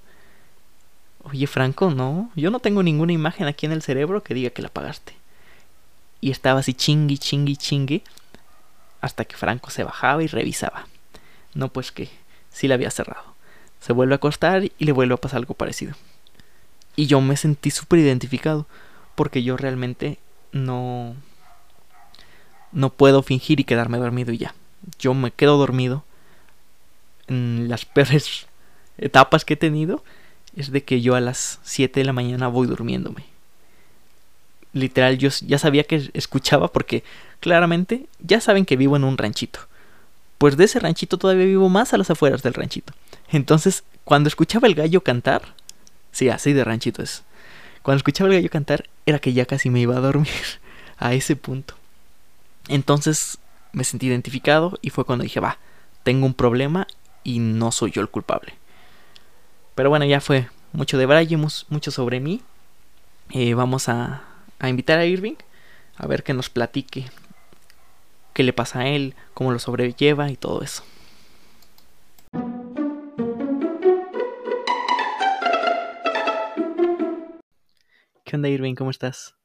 Oye 1.25 1.47
Franco, 1.47 1.91
no, 1.91 2.31
yo 2.37 2.51
no 2.51 2.61
tengo 2.61 2.83
ninguna 2.83 3.13
imagen 3.13 3.47
aquí 3.47 3.67
en 3.67 3.73
el 3.73 3.83
cerebro 3.83 4.23
que 4.23 4.35
diga 4.35 4.51
que 4.51 4.63
la 4.63 4.69
apagaste 4.69 5.19
y 6.21 6.31
estaba 6.31 6.61
así 6.61 6.75
chingui, 6.75 7.19
chingui, 7.19 7.57
chingui, 7.57 8.03
hasta 9.01 9.25
que 9.25 9.37
Franco 9.37 9.71
se 9.71 9.85
bajaba 9.85 10.23
y 10.23 10.27
revisaba. 10.27 10.87
No, 11.55 11.69
pues 11.69 11.93
que 11.93 12.09
sí 12.51 12.69
la 12.69 12.75
había 12.75 12.91
cerrado. 12.91 13.35
Se 13.81 13.93
vuelve 13.93 14.15
a 14.15 14.17
acostar 14.17 14.65
y 14.65 14.73
le 14.79 14.93
vuelve 14.93 15.15
a 15.15 15.19
pasar 15.19 15.39
algo 15.39 15.55
parecido. 15.55 15.95
Y 16.97 17.07
yo 17.07 17.21
me 17.21 17.37
sentí 17.37 17.71
súper 17.71 18.01
identificado, 18.01 18.67
porque 19.15 19.43
yo 19.43 19.57
realmente 19.57 20.19
no... 20.53 21.15
No 22.73 22.91
puedo 22.91 23.23
fingir 23.23 23.61
y 23.61 23.65
quedarme 23.65 23.99
dormido 23.99 24.33
y 24.33 24.39
ya. 24.39 24.55
Yo 24.99 25.15
me 25.15 25.31
quedo 25.31 25.57
dormido. 25.59 26.05
En 27.27 27.69
las 27.69 27.85
peores 27.87 28.47
etapas 28.99 29.45
que 29.45 29.55
he 29.55 29.57
tenido 29.57 30.03
es 30.57 30.73
de 30.73 30.83
que 30.83 31.01
yo 31.01 31.15
a 31.15 31.21
las 31.21 31.61
7 31.63 32.01
de 32.01 32.05
la 32.07 32.13
mañana 32.13 32.49
voy 32.49 32.67
durmiéndome 32.67 33.25
literal 34.73 35.19
yo 35.19 35.31
ya 35.47 35.59
sabía 35.59 35.85
que 35.85 36.11
escuchaba 36.15 36.69
porque 36.69 37.05
claramente 37.41 38.07
ya 38.21 38.41
saben 38.41 38.65
que 38.65 38.77
vivo 38.77 38.97
en 38.97 39.05
un 39.05 39.19
ranchito. 39.19 39.61
Pues 40.39 40.57
de 40.57 40.65
ese 40.65 40.79
ranchito 40.79 41.19
todavía 41.19 41.47
vivo 41.47 41.69
más 41.69 41.93
a 41.93 41.99
las 41.99 42.11
afueras 42.11 42.43
del 42.43 42.55
ranchito. 42.55 42.93
Entonces, 43.31 43.83
cuando 44.05 44.29
escuchaba 44.29 44.69
el 44.69 44.75
gallo 44.75 45.03
cantar, 45.03 45.55
sí, 46.13 46.29
así 46.29 46.53
de 46.53 46.65
ranchito 46.65 47.03
es. 47.03 47.25
Cuando 47.83 47.99
escuchaba 47.99 48.31
el 48.31 48.37
gallo 48.37 48.51
cantar, 48.51 48.89
era 49.05 49.19
que 49.19 49.33
ya 49.33 49.47
casi 49.47 49.71
me 49.71 49.81
iba 49.81 49.97
a 49.97 50.01
dormir 50.01 50.29
a 50.99 51.15
ese 51.15 51.35
punto. 51.35 51.75
Entonces 52.69 53.39
me 53.73 53.85
sentí 53.85 54.07
identificado 54.07 54.79
y 54.83 54.91
fue 54.91 55.05
cuando 55.05 55.25
dije, 55.25 55.41
va, 55.41 55.59
tengo 56.03 56.27
un 56.27 56.35
problema 56.35 56.87
y 57.25 57.39
no 57.39 57.73
soy 57.73 57.91
yo 57.91 58.03
el 58.03 58.09
culpable. 58.09 58.55
Pero 59.75 59.91
bueno, 59.91 60.05
ya 60.05 60.21
fue 60.21 60.49
mucho 60.73 60.99
de 60.99 61.07
Braille, 61.07 61.37
mucho 61.37 61.91
sobre 61.91 62.21
mí. 62.21 62.43
Eh, 63.31 63.55
vamos 63.55 63.89
a, 63.89 64.23
a 64.59 64.69
invitar 64.69 64.99
a 64.99 65.07
Irving 65.07 65.37
a 65.97 66.07
ver 66.07 66.23
que 66.23 66.33
nos 66.33 66.49
platique 66.49 67.11
qué 68.33 68.43
le 68.45 68.53
pasa 68.53 68.81
a 68.81 68.87
él, 68.87 69.15
cómo 69.35 69.53
lo 69.53 69.59
sobrelleva 69.59 70.31
y 70.31 70.37
todo 70.37 70.63
eso. 70.63 70.85
¿Qué 78.25 78.37
onda 78.37 78.49
Irving? 78.49 78.75
¿Cómo 78.75 78.91
estás? 78.91 79.38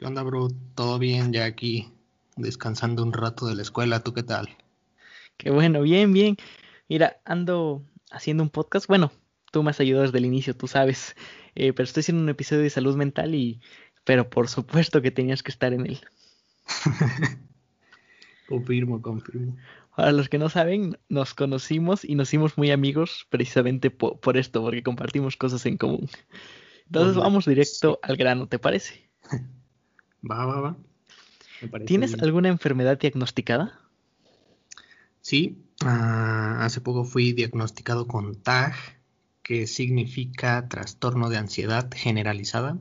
¿Qué 0.00 0.06
onda, 0.06 0.22
bro? 0.22 0.48
¿Todo 0.74 0.98
bien 0.98 1.30
ya 1.30 1.44
aquí? 1.44 1.92
Descansando 2.34 3.02
un 3.02 3.12
rato 3.12 3.46
de 3.46 3.54
la 3.54 3.60
escuela. 3.60 4.02
¿Tú 4.02 4.14
qué 4.14 4.22
tal? 4.22 4.48
Qué 5.36 5.50
bueno, 5.50 5.82
bien, 5.82 6.14
bien. 6.14 6.38
Mira, 6.88 7.20
ando 7.26 7.84
haciendo 8.10 8.42
un 8.42 8.48
podcast. 8.48 8.86
Bueno, 8.86 9.12
tú 9.52 9.62
me 9.62 9.68
has 9.68 9.80
ayudado 9.80 10.06
desde 10.06 10.16
el 10.16 10.24
inicio, 10.24 10.56
tú 10.56 10.68
sabes. 10.68 11.16
Eh, 11.54 11.74
pero 11.74 11.84
estoy 11.84 12.00
haciendo 12.00 12.22
un 12.22 12.30
episodio 12.30 12.62
de 12.62 12.70
salud 12.70 12.96
mental 12.96 13.34
y... 13.34 13.60
Pero 14.04 14.30
por 14.30 14.48
supuesto 14.48 15.02
que 15.02 15.10
tenías 15.10 15.42
que 15.42 15.50
estar 15.50 15.74
en 15.74 15.84
él. 15.84 16.00
confirmo, 18.48 19.02
confirmo. 19.02 19.58
Para 19.94 20.12
los 20.12 20.30
que 20.30 20.38
no 20.38 20.48
saben, 20.48 20.98
nos 21.10 21.34
conocimos 21.34 22.06
y 22.06 22.14
nos 22.14 22.30
hicimos 22.30 22.56
muy 22.56 22.70
amigos 22.70 23.26
precisamente 23.28 23.90
por, 23.90 24.38
esto, 24.38 24.62
porque 24.62 24.82
compartimos 24.82 25.36
cosas 25.36 25.66
en 25.66 25.76
común. 25.76 26.08
Entonces 26.86 27.16
vamos 27.16 27.44
directo 27.44 28.00
al 28.02 28.16
grano, 28.16 28.48
¿te 28.48 28.58
parece? 28.58 29.10
Va, 30.28 30.46
va, 30.46 30.60
va. 30.60 30.76
¿Tienes 31.86 32.14
alguna 32.22 32.48
enfermedad 32.48 32.98
diagnosticada? 32.98 33.78
Sí, 35.20 35.58
ah, 35.84 36.64
hace 36.64 36.80
poco 36.80 37.04
fui 37.04 37.32
diagnosticado 37.32 38.06
con 38.06 38.34
TAG, 38.34 38.74
que 39.42 39.66
significa 39.66 40.68
trastorno 40.68 41.28
de 41.28 41.36
ansiedad 41.36 41.90
generalizada. 41.94 42.78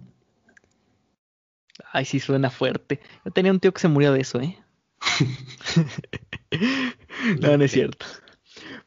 Ay, 1.92 2.06
sí 2.06 2.20
suena 2.20 2.50
fuerte. 2.50 3.00
Yo 3.26 3.32
tenía 3.32 3.52
un 3.52 3.60
tío 3.60 3.74
que 3.74 3.82
se 3.82 3.88
murió 3.88 4.14
de 4.14 4.22
eso, 4.22 4.40
¿eh? 4.40 4.58
no, 7.42 7.58
no 7.58 7.64
es 7.64 7.72
cierto. 7.72 8.06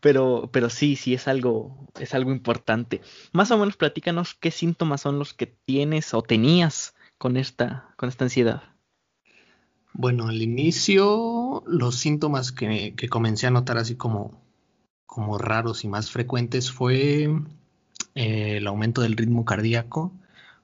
Pero, 0.00 0.50
pero 0.52 0.70
sí, 0.70 0.96
sí 0.96 1.14
es 1.14 1.28
algo, 1.28 1.88
es 1.98 2.14
algo 2.14 2.32
importante. 2.32 3.00
Más 3.32 3.50
o 3.50 3.58
menos 3.58 3.76
platícanos 3.76 4.34
qué 4.34 4.50
síntomas 4.50 5.00
son 5.00 5.18
los 5.18 5.34
que 5.34 5.46
tienes 5.46 6.14
o 6.14 6.22
tenías 6.22 6.94
con 7.22 7.36
esta, 7.36 7.94
con 7.96 8.08
esta 8.08 8.24
ansiedad. 8.24 8.64
Bueno, 9.92 10.26
al 10.26 10.42
inicio 10.42 11.62
los 11.68 11.94
síntomas 11.94 12.50
que, 12.50 12.94
que 12.96 13.08
comencé 13.08 13.46
a 13.46 13.52
notar 13.52 13.78
así 13.78 13.94
como, 13.94 14.42
como 15.06 15.38
raros 15.38 15.84
y 15.84 15.88
más 15.88 16.10
frecuentes 16.10 16.72
fue 16.72 17.30
eh, 18.16 18.56
el 18.56 18.66
aumento 18.66 19.02
del 19.02 19.16
ritmo 19.16 19.44
cardíaco 19.44 20.10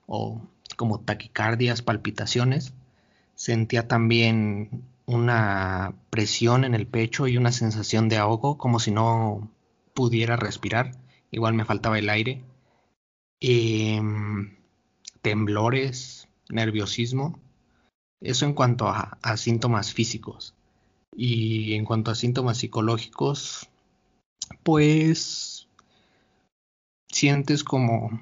o 0.09 0.43
como 0.75 0.99
taquicardias, 0.99 1.83
palpitaciones. 1.83 2.75
Sentía 3.37 3.87
también 3.87 4.83
una 5.07 5.95
presión 6.11 6.65
en 6.65 6.75
el 6.75 6.89
pecho 6.89 7.29
y 7.29 7.37
una 7.37 7.53
sensación 7.53 8.09
de 8.09 8.17
ahogo, 8.17 8.59
como 8.59 8.81
si 8.81 8.91
no 8.91 9.49
pudiera 9.95 10.35
respirar. 10.35 10.97
Igual 11.31 11.55
me 11.55 11.65
faltaba 11.65 12.01
el 12.01 12.11
aire. 12.11 12.43
Em, 13.39 14.57
temblores, 15.23 16.18
nerviosismo. 16.49 17.39
Eso 18.21 18.47
en 18.47 18.55
cuanto 18.55 18.89
a, 18.89 19.37
síntomas 19.37 19.93
físicos. 19.93 20.55
Y 21.17 21.75
en 21.75 21.85
cuanto 21.85 22.11
a 22.11 22.15
síntomas 22.15 22.59
psicológicos, 22.59 23.69
pues 24.63 25.69
sientes 27.09 27.65
como, 27.65 28.21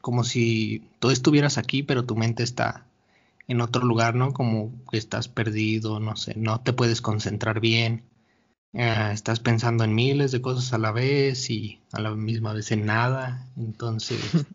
como 0.00 0.24
si 0.24 0.82
tú 0.98 1.10
estuvieras 1.10 1.58
aquí, 1.58 1.82
pero 1.82 2.04
tu 2.04 2.16
mente 2.16 2.42
está 2.42 2.86
en 3.48 3.60
otro 3.60 3.84
lugar, 3.84 4.14
¿no? 4.14 4.32
Como 4.32 4.72
que 4.90 4.98
estás 4.98 5.28
perdido, 5.28 6.00
no 6.00 6.16
sé, 6.16 6.34
no 6.36 6.60
te 6.60 6.72
puedes 6.72 7.02
concentrar 7.02 7.60
bien, 7.60 8.04
eh, 8.72 9.10
estás 9.12 9.40
pensando 9.40 9.82
en 9.82 9.94
miles 9.94 10.30
de 10.30 10.40
cosas 10.40 10.72
a 10.72 10.78
la 10.78 10.92
vez 10.92 11.50
y 11.50 11.80
a 11.92 12.00
la 12.00 12.14
misma 12.14 12.52
vez 12.52 12.70
en 12.72 12.86
nada, 12.86 13.48
entonces... 13.56 14.20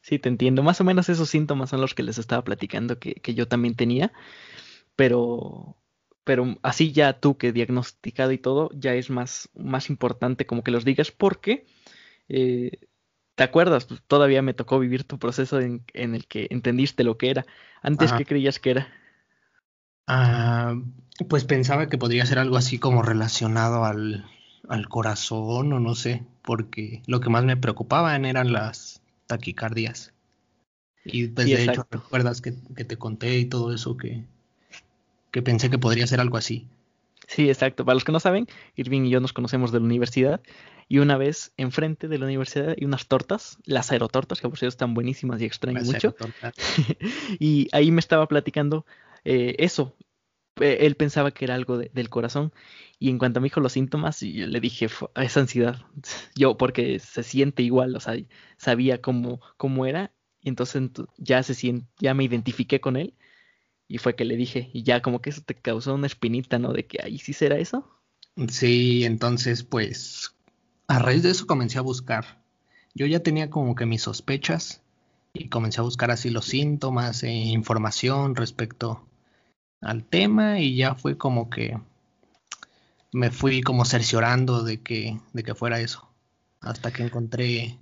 Sí, 0.00 0.18
te 0.18 0.28
entiendo. 0.28 0.62
Más 0.62 0.80
o 0.80 0.84
menos 0.84 1.08
esos 1.08 1.28
síntomas 1.28 1.70
son 1.70 1.80
los 1.80 1.94
que 1.94 2.02
les 2.02 2.18
estaba 2.18 2.42
platicando 2.42 2.98
que, 2.98 3.14
que 3.14 3.34
yo 3.34 3.48
también 3.48 3.74
tenía, 3.74 4.12
pero, 4.96 5.76
pero 6.24 6.58
así 6.62 6.92
ya 6.92 7.20
tú 7.20 7.36
que 7.36 7.52
diagnosticado 7.52 8.32
y 8.32 8.38
todo, 8.38 8.70
ya 8.74 8.94
es 8.94 9.10
más, 9.10 9.50
más 9.54 9.90
importante 9.90 10.46
como 10.46 10.62
que 10.62 10.70
los 10.70 10.84
digas 10.84 11.10
porque 11.10 11.66
eh, 12.28 12.70
¿Te 13.40 13.44
acuerdas? 13.44 13.86
Pues, 13.86 14.02
todavía 14.06 14.42
me 14.42 14.52
tocó 14.52 14.78
vivir 14.78 15.04
tu 15.04 15.18
proceso 15.18 15.60
en, 15.60 15.82
el 15.94 16.26
que 16.26 16.46
entendiste 16.50 17.04
lo 17.04 17.16
que 17.16 17.30
era. 17.30 17.46
Antes, 17.80 18.12
¿qué 18.12 18.26
creías 18.26 18.58
que 18.58 18.72
era? 18.72 18.88
Ah, 20.06 20.74
pues 21.26 21.44
pensaba 21.44 21.88
que 21.88 21.96
podría 21.96 22.26
ser 22.26 22.38
algo 22.38 22.58
así 22.58 22.78
como 22.78 23.00
relacionado 23.00 23.86
al, 23.86 24.26
corazón 24.90 25.72
o 25.72 25.80
no 25.80 25.94
sé, 25.94 26.22
porque 26.42 27.02
lo 27.06 27.20
que 27.20 27.30
más 27.30 27.44
me 27.44 27.56
preocupaban 27.56 28.26
eran 28.26 28.52
las 28.52 28.99
taquicardias. 29.30 30.12
Y 31.04 31.28
pues 31.28 31.46
de 31.46 31.64
hecho, 31.64 31.86
recuerdas 31.90 32.40
que, 32.40 32.54
que, 32.76 32.84
te 32.84 32.98
conté 32.98 33.38
y 33.38 33.46
todo 33.46 33.72
eso 33.72 33.96
que, 33.96 34.24
que 35.30 35.40
pensé 35.40 35.70
que 35.70 35.78
podría 35.78 36.06
ser 36.06 36.20
algo 36.20 36.36
así. 36.36 36.66
Sí, 37.26 37.48
exacto. 37.48 37.84
Para 37.84 37.94
los 37.94 38.04
que 38.04 38.12
no 38.12 38.18
saben, 38.18 38.48
Irving 38.74 39.02
y 39.02 39.10
yo 39.10 39.20
nos 39.20 39.32
conocemos 39.32 39.70
de 39.70 39.78
la 39.78 39.86
universidad 39.86 40.40
y 40.88 40.98
una 40.98 41.16
vez 41.16 41.52
enfrente 41.56 42.08
de 42.08 42.18
la 42.18 42.26
universidad 42.26 42.74
hay 42.76 42.84
unas 42.84 43.06
tortas, 43.06 43.58
las 43.64 43.92
aerotortas, 43.92 44.40
que 44.40 44.48
por 44.48 44.58
cierto 44.58 44.74
están 44.74 44.94
buenísimas 44.94 45.40
y 45.40 45.44
extraño 45.44 45.80
mucho. 45.82 46.16
y 47.38 47.68
ahí 47.70 47.92
me 47.92 48.00
estaba 48.00 48.26
platicando 48.26 48.84
eh, 49.24 49.54
eso. 49.58 49.94
Eh, 50.60 50.86
él 50.86 50.96
pensaba 50.96 51.30
que 51.30 51.44
era 51.44 51.54
algo 51.54 51.78
del 51.78 52.08
corazón 52.08 52.52
y 52.98 53.08
en 53.08 53.18
cuanto 53.18 53.40
me 53.40 53.46
dijo 53.46 53.60
los 53.60 53.72
síntomas, 53.72 54.20
yo 54.20 54.46
le 54.46 54.60
dije, 54.60 54.88
es 55.16 55.36
ansiedad. 55.36 55.80
Yo, 56.36 56.56
porque 56.56 56.98
se 56.98 57.22
siente 57.22 57.62
igual, 57.62 57.96
o 57.96 58.00
sea, 58.00 58.14
sabía 58.56 59.00
cómo, 59.00 59.40
cómo 59.56 59.86
era 59.86 60.12
y 60.42 60.48
entonces 60.48 60.90
ya, 61.18 61.42
se 61.42 61.54
siente, 61.54 61.86
ya 61.98 62.14
me 62.14 62.24
identifiqué 62.24 62.80
con 62.80 62.96
él 62.96 63.14
y 63.88 63.98
fue 63.98 64.14
que 64.14 64.24
le 64.24 64.36
dije, 64.36 64.70
y 64.72 64.82
ya 64.82 65.02
como 65.02 65.20
que 65.20 65.30
eso 65.30 65.42
te 65.44 65.54
causó 65.54 65.94
una 65.94 66.06
espinita, 66.06 66.58
¿no? 66.58 66.72
De 66.72 66.86
que 66.86 66.98
ahí 67.02 67.18
sí 67.18 67.32
será 67.32 67.58
eso. 67.58 67.88
Sí, 68.48 69.04
entonces 69.04 69.64
pues 69.64 70.34
a 70.86 70.98
raíz 70.98 71.22
de 71.22 71.30
eso 71.30 71.46
comencé 71.46 71.78
a 71.78 71.82
buscar. 71.82 72.42
Yo 72.94 73.06
ya 73.06 73.20
tenía 73.20 73.50
como 73.50 73.74
que 73.74 73.86
mis 73.86 74.02
sospechas 74.02 74.82
y 75.32 75.48
comencé 75.48 75.80
a 75.80 75.84
buscar 75.84 76.10
así 76.10 76.30
los 76.30 76.46
síntomas 76.46 77.22
e 77.22 77.30
información 77.30 78.34
respecto 78.36 79.06
al 79.80 80.04
tema 80.04 80.60
y 80.60 80.76
ya 80.76 80.94
fue 80.94 81.16
como 81.16 81.50
que 81.50 81.78
me 83.12 83.30
fui 83.30 83.62
como 83.62 83.84
cerciorando 83.84 84.62
de 84.62 84.82
que, 84.82 85.18
de 85.32 85.42
que 85.42 85.54
fuera 85.54 85.80
eso. 85.80 86.08
Hasta 86.60 86.92
que 86.92 87.02
encontré 87.02 87.78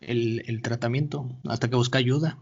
el, 0.00 0.42
el 0.46 0.62
tratamiento, 0.62 1.28
hasta 1.48 1.68
que 1.68 1.76
busqué 1.76 1.98
ayuda. 1.98 2.38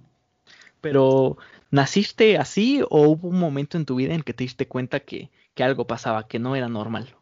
Pero, 0.81 1.39
¿naciste 1.71 2.39
así 2.39 2.83
o 2.91 3.09
hubo 3.09 3.29
un 3.29 3.39
momento 3.39 3.79
en 3.79 3.87
tu 3.87 3.97
vida 3.97 4.15
en 4.15 4.23
que 4.23 4.35
te 4.35 4.45
diste 4.45 4.67
cuenta 4.67 5.01
que, 5.01 5.31
algo 5.59 5.87
pasaba, 5.87 6.27
que 6.27 6.41
no 6.41 6.57
era 6.57 6.69
normal? 6.69 7.15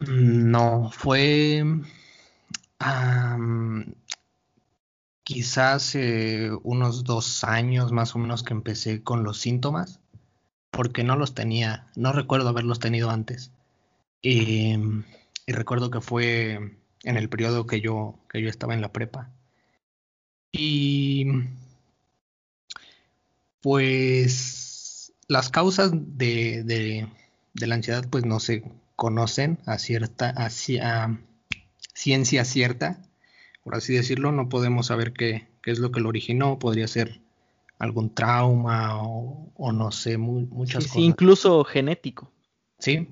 Mm, 0.00 0.50
no, 0.50 0.90
fue 0.90 1.62
quizás 5.22 5.94
eh, 5.94 6.50
unos 6.62 7.04
dos 7.04 7.44
años 7.44 7.92
más 7.92 8.14
o 8.14 8.18
menos 8.18 8.42
que 8.42 8.54
empecé 8.54 9.02
con 9.02 9.22
los 9.22 9.38
síntomas, 9.38 10.00
porque 10.70 11.04
no 11.04 11.16
los 11.16 11.34
tenía, 11.34 11.86
no 11.96 12.12
recuerdo 12.12 12.48
haberlos 12.48 12.80
tenido 12.80 13.10
antes. 13.10 13.50
Em, 14.22 15.04
y 15.46 15.52
recuerdo 15.52 15.90
que 15.90 16.00
fue 16.00 16.76
en 17.04 17.16
el 17.16 17.28
periodo 17.28 17.66
que 17.66 17.80
yo, 17.80 18.18
que 18.30 18.42
yo 18.42 18.48
estaba 18.48 18.74
en 18.74 18.80
la 18.82 18.92
prepa. 18.92 19.30
Y 20.52 21.26
pues 23.60 25.12
las 25.28 25.50
causas 25.50 25.90
de, 25.92 26.62
de, 26.64 27.66
la 27.66 27.74
ansiedad 27.74 28.08
pues 28.08 28.24
no 28.24 28.40
se 28.40 28.64
conocen 28.96 29.58
a 29.66 29.78
cierta, 29.78 30.30
a, 30.36 30.50
ciencia 31.94 32.44
cierta, 32.44 33.02
por 33.62 33.74
así 33.76 33.94
decirlo, 33.94 34.32
no 34.32 34.48
podemos 34.48 34.86
saber 34.86 35.12
qué, 35.12 35.48
qué, 35.62 35.70
es 35.72 35.78
lo 35.78 35.92
que 35.92 36.00
lo 36.00 36.08
originó, 36.08 36.58
podría 36.58 36.88
ser 36.88 37.20
algún 37.78 38.14
trauma 38.14 39.00
o, 39.02 39.72
no 39.72 39.90
sé, 39.90 40.18
muchas 40.18 40.84
cosas. 40.84 40.92
Sí, 40.92 41.00
incluso 41.02 41.64
genético. 41.64 42.30
Sí, 42.78 43.08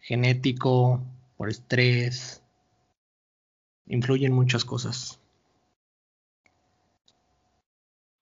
genético, 0.00 1.02
por 1.36 1.48
estrés, 1.48 2.42
influyen 3.86 4.32
muchas 4.32 4.64
cosas. 4.64 5.20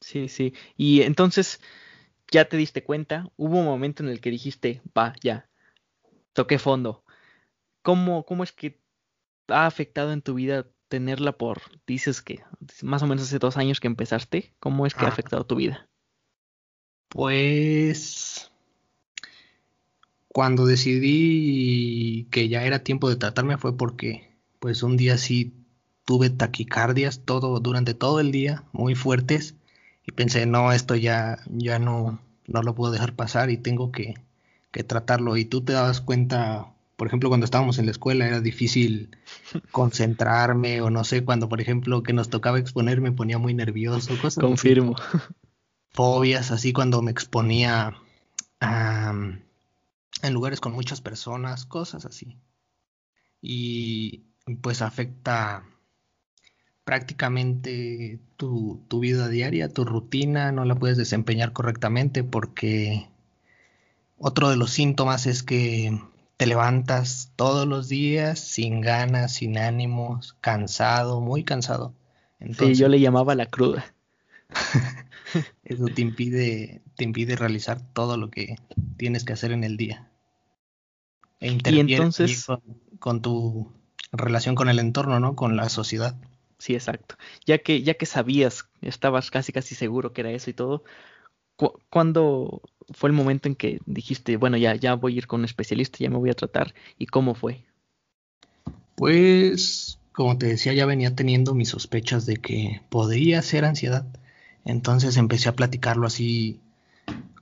Sí, 0.00 0.28
sí. 0.28 0.54
Y 0.76 1.02
entonces, 1.02 1.60
ya 2.30 2.46
te 2.46 2.56
diste 2.56 2.84
cuenta, 2.84 3.30
hubo 3.36 3.58
un 3.58 3.64
momento 3.64 4.02
en 4.02 4.10
el 4.10 4.20
que 4.20 4.30
dijiste, 4.30 4.82
va, 4.96 5.14
ya, 5.22 5.48
toqué 6.32 6.58
fondo. 6.58 7.04
¿Cómo, 7.82 8.24
cómo 8.24 8.44
es 8.44 8.52
que 8.52 8.80
ha 9.48 9.66
afectado 9.66 10.12
en 10.12 10.22
tu 10.22 10.34
vida 10.34 10.66
tenerla 10.94 11.32
por, 11.32 11.60
dices 11.88 12.22
que 12.22 12.44
más 12.82 13.02
o 13.02 13.08
menos 13.08 13.24
hace 13.24 13.40
dos 13.40 13.56
años 13.56 13.80
que 13.80 13.88
empezaste, 13.88 14.54
¿cómo 14.60 14.86
es 14.86 14.94
que 14.94 15.04
ha 15.04 15.08
afectado 15.08 15.44
tu 15.44 15.56
vida? 15.56 15.88
Pues 17.08 18.52
cuando 20.28 20.66
decidí 20.66 22.28
que 22.30 22.48
ya 22.48 22.62
era 22.62 22.84
tiempo 22.84 23.08
de 23.08 23.16
tratarme 23.16 23.58
fue 23.58 23.76
porque 23.76 24.38
pues 24.60 24.84
un 24.84 24.96
día 24.96 25.18
sí 25.18 25.52
tuve 26.04 26.30
taquicardias 26.30 27.24
todo 27.24 27.58
durante 27.58 27.94
todo 27.94 28.20
el 28.20 28.30
día 28.30 28.62
muy 28.70 28.94
fuertes 28.94 29.56
y 30.06 30.12
pensé, 30.12 30.46
no, 30.46 30.70
esto 30.70 30.94
ya, 30.94 31.40
ya 31.48 31.80
no, 31.80 32.20
no 32.46 32.62
lo 32.62 32.76
puedo 32.76 32.92
dejar 32.92 33.16
pasar 33.16 33.50
y 33.50 33.56
tengo 33.56 33.90
que, 33.90 34.14
que 34.70 34.84
tratarlo. 34.84 35.36
Y 35.36 35.44
tú 35.44 35.62
te 35.64 35.72
dabas 35.72 36.00
cuenta, 36.00 36.72
por 36.96 37.06
ejemplo, 37.06 37.28
cuando 37.28 37.44
estábamos 37.44 37.78
en 37.78 37.86
la 37.86 37.92
escuela 37.92 38.26
era 38.26 38.40
difícil 38.40 39.16
concentrarme 39.70 40.80
o 40.80 40.90
no 40.90 41.04
sé, 41.04 41.24
cuando 41.24 41.48
por 41.48 41.60
ejemplo 41.60 42.02
que 42.02 42.12
nos 42.12 42.30
tocaba 42.30 42.58
exponer 42.58 43.00
me 43.00 43.12
ponía 43.12 43.38
muy 43.38 43.54
nervioso, 43.54 44.16
cosas 44.20 44.42
Confirmo. 44.42 44.94
Fobias, 45.90 46.50
así 46.50 46.72
cuando 46.72 47.02
me 47.02 47.10
exponía 47.10 47.94
en 48.60 50.32
lugares 50.32 50.60
con 50.60 50.72
muchas 50.72 51.00
personas, 51.00 51.66
cosas 51.66 52.06
así. 52.06 52.38
Y 53.40 54.24
pues 54.62 54.82
afecta 54.82 55.64
prácticamente 56.84 58.20
tu, 58.36 58.84
vida 59.00 59.28
diaria, 59.28 59.72
tu 59.72 59.84
rutina, 59.84 60.52
no 60.52 60.64
la 60.64 60.74
puedes 60.74 60.96
desempeñar 60.96 61.52
correctamente 61.52 62.24
porque 62.24 63.08
otro 64.18 64.50
de 64.50 64.56
los 64.56 64.70
síntomas 64.70 65.26
es 65.26 65.42
que 65.42 66.00
te 66.44 66.48
levantas 66.48 67.32
todos 67.36 67.66
los 67.66 67.88
días 67.88 68.38
sin 68.38 68.82
ganas, 68.82 69.32
sin 69.32 69.56
ánimos, 69.56 70.36
cansado, 70.42 71.22
muy 71.22 71.42
cansado. 71.42 71.94
sí, 72.58 72.74
yo 72.74 72.88
le 72.88 73.00
llamaba 73.00 73.34
la 73.34 73.46
cruda. 73.46 73.94
eso 75.64 75.86
te 75.86 76.02
impide, 76.02 76.82
te 76.96 77.04
impide 77.04 77.36
realizar 77.36 77.80
todo 77.94 78.18
lo 78.18 78.30
que 78.30 78.56
tienes 78.98 79.24
que 79.24 79.32
hacer 79.32 79.52
en 79.52 79.64
el 79.64 79.78
día. 79.78 80.10
E 81.40 81.50
y 81.50 81.80
entonces 81.80 82.46
con, 82.98 83.22
tu 83.22 83.72
relación 84.12 84.54
con 84.54 84.68
el 84.68 84.78
entorno, 84.78 85.20
¿no? 85.20 85.36
Con 85.36 85.56
la 85.56 85.70
sociedad. 85.70 86.14
Sí, 86.58 86.74
exacto. 86.74 87.16
Ya 87.46 87.56
que, 87.56 87.82
ya 87.82 87.94
que 87.94 88.04
sabías, 88.04 88.68
estabas 88.82 89.30
casi 89.30 89.50
casi 89.50 89.74
seguro 89.74 90.12
que 90.12 90.20
era 90.20 90.30
eso 90.30 90.50
y 90.50 90.52
todo, 90.52 90.84
¿cuándo 91.90 92.62
fue 92.92 93.08
el 93.08 93.14
momento 93.14 93.48
en 93.48 93.54
que 93.54 93.80
dijiste, 93.86 94.36
bueno, 94.36 94.56
ya, 94.56 94.74
ya 94.74 94.94
voy 94.94 95.14
a 95.14 95.18
ir 95.18 95.26
con 95.26 95.40
un 95.40 95.44
especialista, 95.44 95.98
ya 95.98 96.10
me 96.10 96.18
voy 96.18 96.30
a 96.30 96.34
tratar? 96.34 96.74
¿Y 96.98 97.06
cómo 97.06 97.34
fue? 97.34 97.64
Pues, 98.94 99.98
como 100.12 100.38
te 100.38 100.46
decía, 100.46 100.72
ya 100.72 100.86
venía 100.86 101.14
teniendo 101.14 101.54
mis 101.54 101.70
sospechas 101.70 102.26
de 102.26 102.36
que 102.36 102.82
podría 102.88 103.42
ser 103.42 103.64
ansiedad. 103.64 104.06
Entonces 104.64 105.16
empecé 105.16 105.48
a 105.48 105.56
platicarlo 105.56 106.06
así 106.06 106.60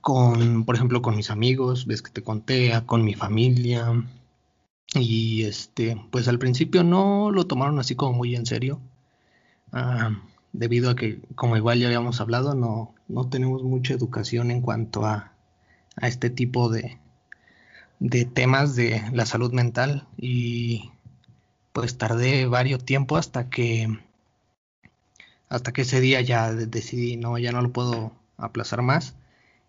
con, 0.00 0.64
por 0.64 0.74
ejemplo, 0.74 1.02
con 1.02 1.16
mis 1.16 1.30
amigos, 1.30 1.86
ves 1.86 2.02
que 2.02 2.10
te 2.10 2.22
conté, 2.22 2.72
con 2.86 3.04
mi 3.04 3.14
familia. 3.14 4.04
Y 4.94 5.44
este, 5.44 5.96
pues 6.10 6.28
al 6.28 6.38
principio 6.38 6.82
no 6.84 7.30
lo 7.30 7.46
tomaron 7.46 7.78
así 7.78 7.94
como 7.94 8.12
muy 8.14 8.34
en 8.34 8.46
serio. 8.46 8.80
Ah, 9.72 10.10
debido 10.52 10.90
a 10.90 10.96
que, 10.96 11.20
como 11.34 11.56
igual 11.56 11.78
ya 11.78 11.86
habíamos 11.86 12.20
hablado, 12.20 12.54
no, 12.54 12.94
no 13.12 13.28
tenemos 13.28 13.62
mucha 13.62 13.94
educación 13.94 14.50
en 14.50 14.62
cuanto 14.62 15.04
a, 15.04 15.32
a 15.96 16.08
este 16.08 16.30
tipo 16.30 16.68
de, 16.68 16.98
de 17.98 18.24
temas 18.24 18.74
de 18.74 19.02
la 19.12 19.26
salud 19.26 19.52
mental. 19.52 20.08
Y 20.16 20.90
pues 21.72 21.98
tardé 21.98 22.46
varios 22.46 22.84
tiempo 22.84 23.16
hasta 23.16 23.48
que 23.48 23.88
hasta 25.48 25.72
que 25.72 25.82
ese 25.82 26.00
día 26.00 26.20
ya 26.20 26.52
decidí 26.52 27.16
no 27.16 27.38
ya 27.38 27.52
no 27.52 27.62
lo 27.62 27.72
puedo 27.72 28.12
aplazar 28.36 28.82
más 28.82 29.16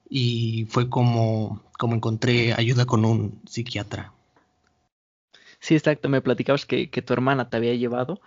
y 0.09 0.65
fue 0.69 0.89
como 0.89 1.61
como 1.77 1.95
encontré 1.95 2.53
ayuda 2.53 2.85
con 2.85 3.05
un 3.05 3.41
psiquiatra 3.45 4.13
sí 5.59 5.75
exacto 5.75 6.09
me 6.09 6.21
platicabas 6.21 6.65
que, 6.65 6.89
que 6.89 7.01
tu 7.01 7.13
hermana 7.13 7.49
te 7.49 7.57
había 7.57 7.75
llevado 7.75 8.21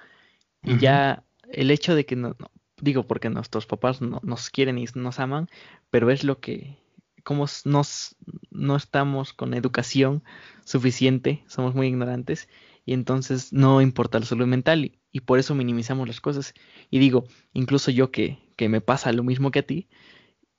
y 0.63 0.79
ya 0.79 1.23
el 1.51 1.71
hecho 1.71 1.95
de 1.95 2.05
que 2.05 2.17
no, 2.17 2.35
digo 2.81 3.07
porque 3.07 3.31
nuestros 3.31 3.67
papás 3.67 4.01
no, 4.01 4.21
nos 4.23 4.51
quieren 4.51 4.79
y 4.79 4.87
nos 4.95 5.19
aman 5.19 5.49
pero 5.91 6.11
es 6.11 6.25
lo 6.25 6.41
que 6.41 6.79
como 7.25 7.47
nos 7.65 8.17
no 8.51 8.77
estamos 8.77 9.33
con 9.33 9.55
educación 9.55 10.23
suficiente 10.65 11.45
somos 11.49 11.75
muy 11.75 11.89
ignorantes 11.89 12.49
y 12.87 12.93
entonces 12.93 13.53
no 13.53 13.83
importa 13.83 14.21
la 14.21 14.27
salud 14.27 14.47
mental 14.47 14.93
y, 15.11 15.21
por 15.21 15.39
eso 15.39 15.55
minimizamos 15.55 16.07
las 16.07 16.21
cosas. 16.21 16.55
Y 16.89 16.99
digo, 17.01 17.25
incluso 17.53 17.91
yo 17.91 18.13
que, 18.13 18.39
que 18.55 18.69
me 18.69 18.81
pasa 18.81 19.13
lo 19.13 19.25
mismo 19.25 19.51
que 19.51 19.59
a 19.59 19.67
ti, 19.67 19.89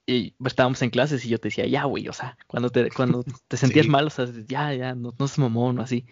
y 0.05 0.35
estábamos 0.45 0.81
en 0.81 0.89
clases 0.89 1.25
y 1.25 1.29
yo 1.29 1.39
te 1.39 1.49
decía, 1.49 1.67
ya, 1.67 1.83
güey, 1.85 2.07
o 2.07 2.13
sea, 2.13 2.37
cuando 2.47 2.69
te, 2.69 2.89
cuando 2.91 3.23
te 3.47 3.57
sentías 3.57 3.87
mal, 3.87 4.07
o 4.07 4.09
sea, 4.09 4.25
ya, 4.47 4.73
ya, 4.73 4.95
no, 4.95 5.13
no 5.17 5.27
se 5.27 5.41
mamó, 5.41 5.71
no 5.73 5.81
así. 5.81 6.05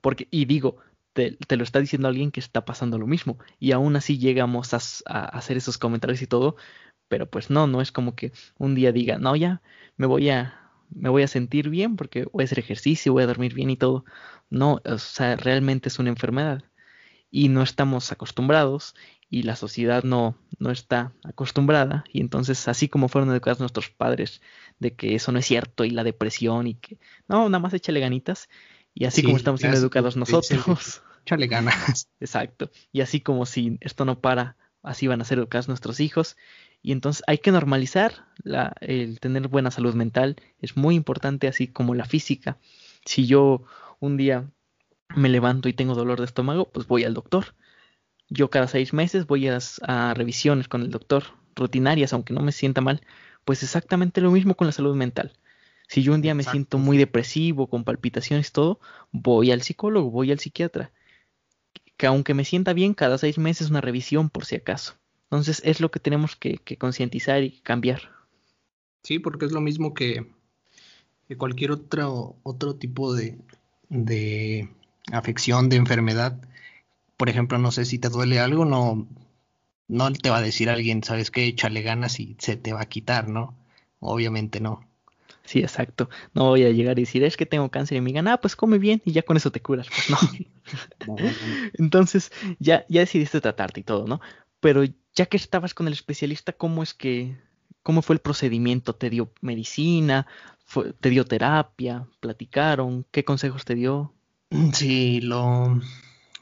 Porque, 0.00 0.28
y 0.30 0.44
digo, 0.46 0.78
te, 1.12 1.56
lo 1.56 1.64
está 1.64 1.80
diciendo 1.80 2.08
alguien 2.08 2.30
que 2.30 2.40
está 2.40 2.64
pasando 2.64 2.98
lo 2.98 3.06
mismo. 3.06 3.38
Y 3.58 3.72
aún 3.72 3.96
así 3.96 4.18
llegamos 4.18 4.74
a, 4.74 4.78
a, 5.06 5.24
hacer 5.26 5.56
esos 5.56 5.78
comentarios 5.78 6.22
y 6.22 6.26
todo, 6.26 6.56
pero 7.08 7.28
pues 7.30 7.50
no, 7.50 7.66
no 7.66 7.80
es 7.80 7.92
como 7.92 8.14
que 8.16 8.32
un 8.58 8.74
día 8.74 8.92
diga, 8.92 9.18
no, 9.18 9.36
ya, 9.36 9.62
me 9.96 10.06
voy 10.06 10.30
a, 10.30 10.70
me 10.90 11.08
voy 11.08 11.22
a 11.22 11.28
sentir 11.28 11.68
bien 11.70 11.96
porque 11.96 12.26
voy 12.32 12.42
a 12.42 12.46
hacer 12.46 12.58
ejercicio, 12.58 13.12
voy 13.12 13.24
a 13.24 13.26
dormir 13.26 13.54
bien 13.54 13.70
y 13.70 13.76
todo. 13.76 14.04
No, 14.50 14.80
o 14.84 14.98
sea, 14.98 15.36
realmente 15.36 15.88
es 15.88 15.98
una 15.98 16.10
enfermedad 16.10 16.62
y 17.30 17.48
no 17.48 17.62
estamos 17.62 18.12
acostumbrados 18.12 18.94
y 19.30 19.44
la 19.44 19.56
sociedad 19.56 20.04
no, 20.04 20.36
no 20.58 20.70
está 20.70 21.14
acostumbrada 21.24 22.04
y 22.12 22.20
entonces 22.20 22.68
así 22.68 22.88
como 22.88 23.08
fueron 23.08 23.30
educados 23.30 23.60
nuestros 23.60 23.88
padres 23.88 24.42
de 24.78 24.94
que 24.94 25.14
eso 25.14 25.32
no 25.32 25.38
es 25.38 25.46
cierto 25.46 25.84
y 25.84 25.90
la 25.90 26.04
depresión 26.04 26.66
y 26.66 26.74
que 26.74 26.98
no, 27.28 27.48
nada 27.48 27.58
más 27.58 27.72
échale 27.72 28.00
ganitas 28.00 28.50
y 28.94 29.06
así 29.06 29.22
como 29.22 29.36
estamos 29.36 29.60
siendo 29.60 29.78
educados 29.78 30.16
nosotros. 30.16 31.02
Échale 31.24 31.46
ganas. 31.46 32.08
Exacto. 32.20 32.70
Y 32.90 33.00
así 33.00 33.20
como 33.20 33.46
si 33.46 33.78
esto 33.80 34.04
no 34.04 34.20
para, 34.20 34.56
así 34.82 35.06
van 35.06 35.20
a 35.20 35.24
ser 35.24 35.38
educados 35.38 35.68
nuestros 35.68 36.00
hijos 36.00 36.36
y 36.82 36.92
entonces 36.92 37.22
hay 37.26 37.38
que 37.38 37.52
normalizar 37.52 38.26
la, 38.42 38.74
el 38.80 39.20
tener 39.20 39.46
buena 39.48 39.70
salud 39.70 39.94
mental. 39.94 40.36
Es 40.58 40.76
muy 40.76 40.96
importante, 40.96 41.46
así 41.46 41.68
como 41.68 41.94
la 41.94 42.04
física. 42.04 42.58
Si 43.04 43.26
yo 43.26 43.62
un 44.00 44.16
día 44.16 44.50
me 45.14 45.28
levanto 45.28 45.68
y 45.68 45.72
tengo 45.72 45.94
dolor 45.94 46.18
de 46.18 46.26
estómago, 46.26 46.68
pues 46.70 46.88
voy 46.88 47.04
al 47.04 47.14
doctor. 47.14 47.54
Yo 48.28 48.50
cada 48.50 48.66
seis 48.66 48.92
meses 48.92 49.26
voy 49.26 49.46
a, 49.46 49.58
a 49.82 50.14
revisiones 50.14 50.66
con 50.66 50.82
el 50.82 50.90
doctor, 50.90 51.24
rutinarias, 51.54 52.12
aunque 52.12 52.34
no 52.34 52.40
me 52.40 52.50
sienta 52.50 52.80
mal. 52.80 53.00
Pues 53.44 53.62
exactamente 53.62 54.20
lo 54.20 54.32
mismo 54.32 54.56
con 54.56 54.66
la 54.66 54.72
salud 54.72 54.96
mental. 54.96 55.32
Si 55.92 56.02
yo 56.02 56.14
un 56.14 56.22
día 56.22 56.34
me 56.34 56.42
siento 56.42 56.78
muy 56.78 56.96
depresivo, 56.96 57.66
con 57.66 57.84
palpitaciones, 57.84 58.50
todo, 58.50 58.80
voy 59.10 59.50
al 59.50 59.60
psicólogo, 59.60 60.10
voy 60.10 60.32
al 60.32 60.38
psiquiatra. 60.38 60.90
Que 61.98 62.06
aunque 62.06 62.32
me 62.32 62.46
sienta 62.46 62.72
bien, 62.72 62.94
cada 62.94 63.18
seis 63.18 63.36
meses 63.36 63.68
una 63.68 63.82
revisión 63.82 64.30
por 64.30 64.46
si 64.46 64.56
acaso. 64.56 64.94
Entonces 65.24 65.60
es 65.66 65.82
lo 65.82 65.90
que 65.90 66.00
tenemos 66.00 66.34
que, 66.34 66.60
concientizar 66.78 67.42
y 67.42 67.60
cambiar. 67.60 68.10
Sí, 69.02 69.18
porque 69.18 69.44
es 69.44 69.52
lo 69.52 69.60
mismo 69.60 69.92
que, 69.92 70.30
cualquier 71.36 71.72
otro, 71.72 72.36
otro 72.42 72.74
tipo 72.76 73.12
de, 73.12 73.36
de 73.90 74.70
afección, 75.12 75.68
de 75.68 75.76
enfermedad. 75.76 76.40
Por 77.18 77.28
ejemplo, 77.28 77.58
no 77.58 77.70
sé 77.70 77.84
si 77.84 77.98
te 77.98 78.08
duele 78.08 78.40
algo, 78.40 78.64
no, 78.64 79.06
no 79.88 80.10
te 80.10 80.30
va 80.30 80.38
a 80.38 80.42
decir 80.42 80.70
alguien, 80.70 81.04
sabes 81.04 81.30
qué, 81.30 81.44
échale 81.44 81.82
ganas 81.82 82.18
y 82.18 82.34
se 82.38 82.56
te 82.56 82.72
va 82.72 82.80
a 82.80 82.88
quitar, 82.88 83.28
¿no? 83.28 83.54
Obviamente 84.00 84.58
no. 84.58 84.90
Sí, 85.52 85.58
exacto. 85.58 86.08
No 86.32 86.46
voy 86.46 86.64
a 86.64 86.70
llegar 86.70 86.98
y 86.98 87.02
decir, 87.02 87.22
es 87.24 87.36
que 87.36 87.44
tengo 87.44 87.70
cáncer 87.70 87.98
y 87.98 88.00
me 88.00 88.06
digan, 88.06 88.26
ah, 88.26 88.38
pues 88.38 88.56
come 88.56 88.78
bien 88.78 89.02
y 89.04 89.12
ya 89.12 89.20
con 89.20 89.36
eso 89.36 89.52
te 89.52 89.60
curas. 89.60 89.86
Pues 89.86 90.08
no. 91.06 91.16
Entonces, 91.74 92.32
ya, 92.58 92.86
ya 92.88 93.00
decidiste 93.00 93.38
tratarte 93.42 93.80
y 93.80 93.82
todo, 93.82 94.06
¿no? 94.06 94.22
Pero 94.60 94.82
ya 95.14 95.26
que 95.26 95.36
estabas 95.36 95.74
con 95.74 95.88
el 95.88 95.92
especialista, 95.92 96.54
¿cómo 96.54 96.82
es 96.82 96.94
que, 96.94 97.36
cómo 97.82 98.00
fue 98.00 98.14
el 98.14 98.20
procedimiento? 98.20 98.94
¿Te 98.94 99.10
dio 99.10 99.30
medicina? 99.42 100.26
¿Te 101.00 101.10
dio 101.10 101.26
terapia? 101.26 102.08
¿Platicaron? 102.20 103.04
¿Qué 103.10 103.22
consejos 103.22 103.66
te 103.66 103.74
dio? 103.74 104.14
Sí, 104.72 105.20
lo, 105.20 105.78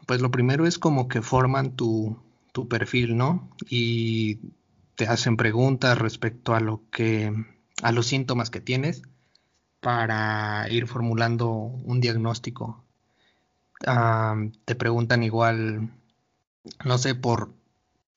pues 0.07 0.21
lo 0.21 0.31
primero 0.31 0.69
es 0.69 0.79
como 0.79 1.09
que 1.09 1.21
forman 1.21 1.75
tu, 1.75 2.17
tu 2.53 2.69
perfil, 2.69 3.17
¿no? 3.17 3.51
Y 3.69 4.39
te 4.95 5.09
hacen 5.09 5.37
preguntas 5.37 5.99
respecto 5.99 6.55
a 6.55 6.61
lo 6.61 6.85
que, 6.93 7.33
a 7.83 7.93
los 7.93 8.07
síntomas 8.07 8.51
que 8.51 8.61
tienes 8.61 9.03
para 9.81 10.69
ir 10.71 10.87
formulando 10.87 11.49
un 11.51 12.01
diagnóstico. 12.01 12.85
Te 14.65 14.75
preguntan 14.75 15.23
igual, 15.23 15.91
no 16.85 16.99
sé, 16.99 17.15
por 17.15 17.53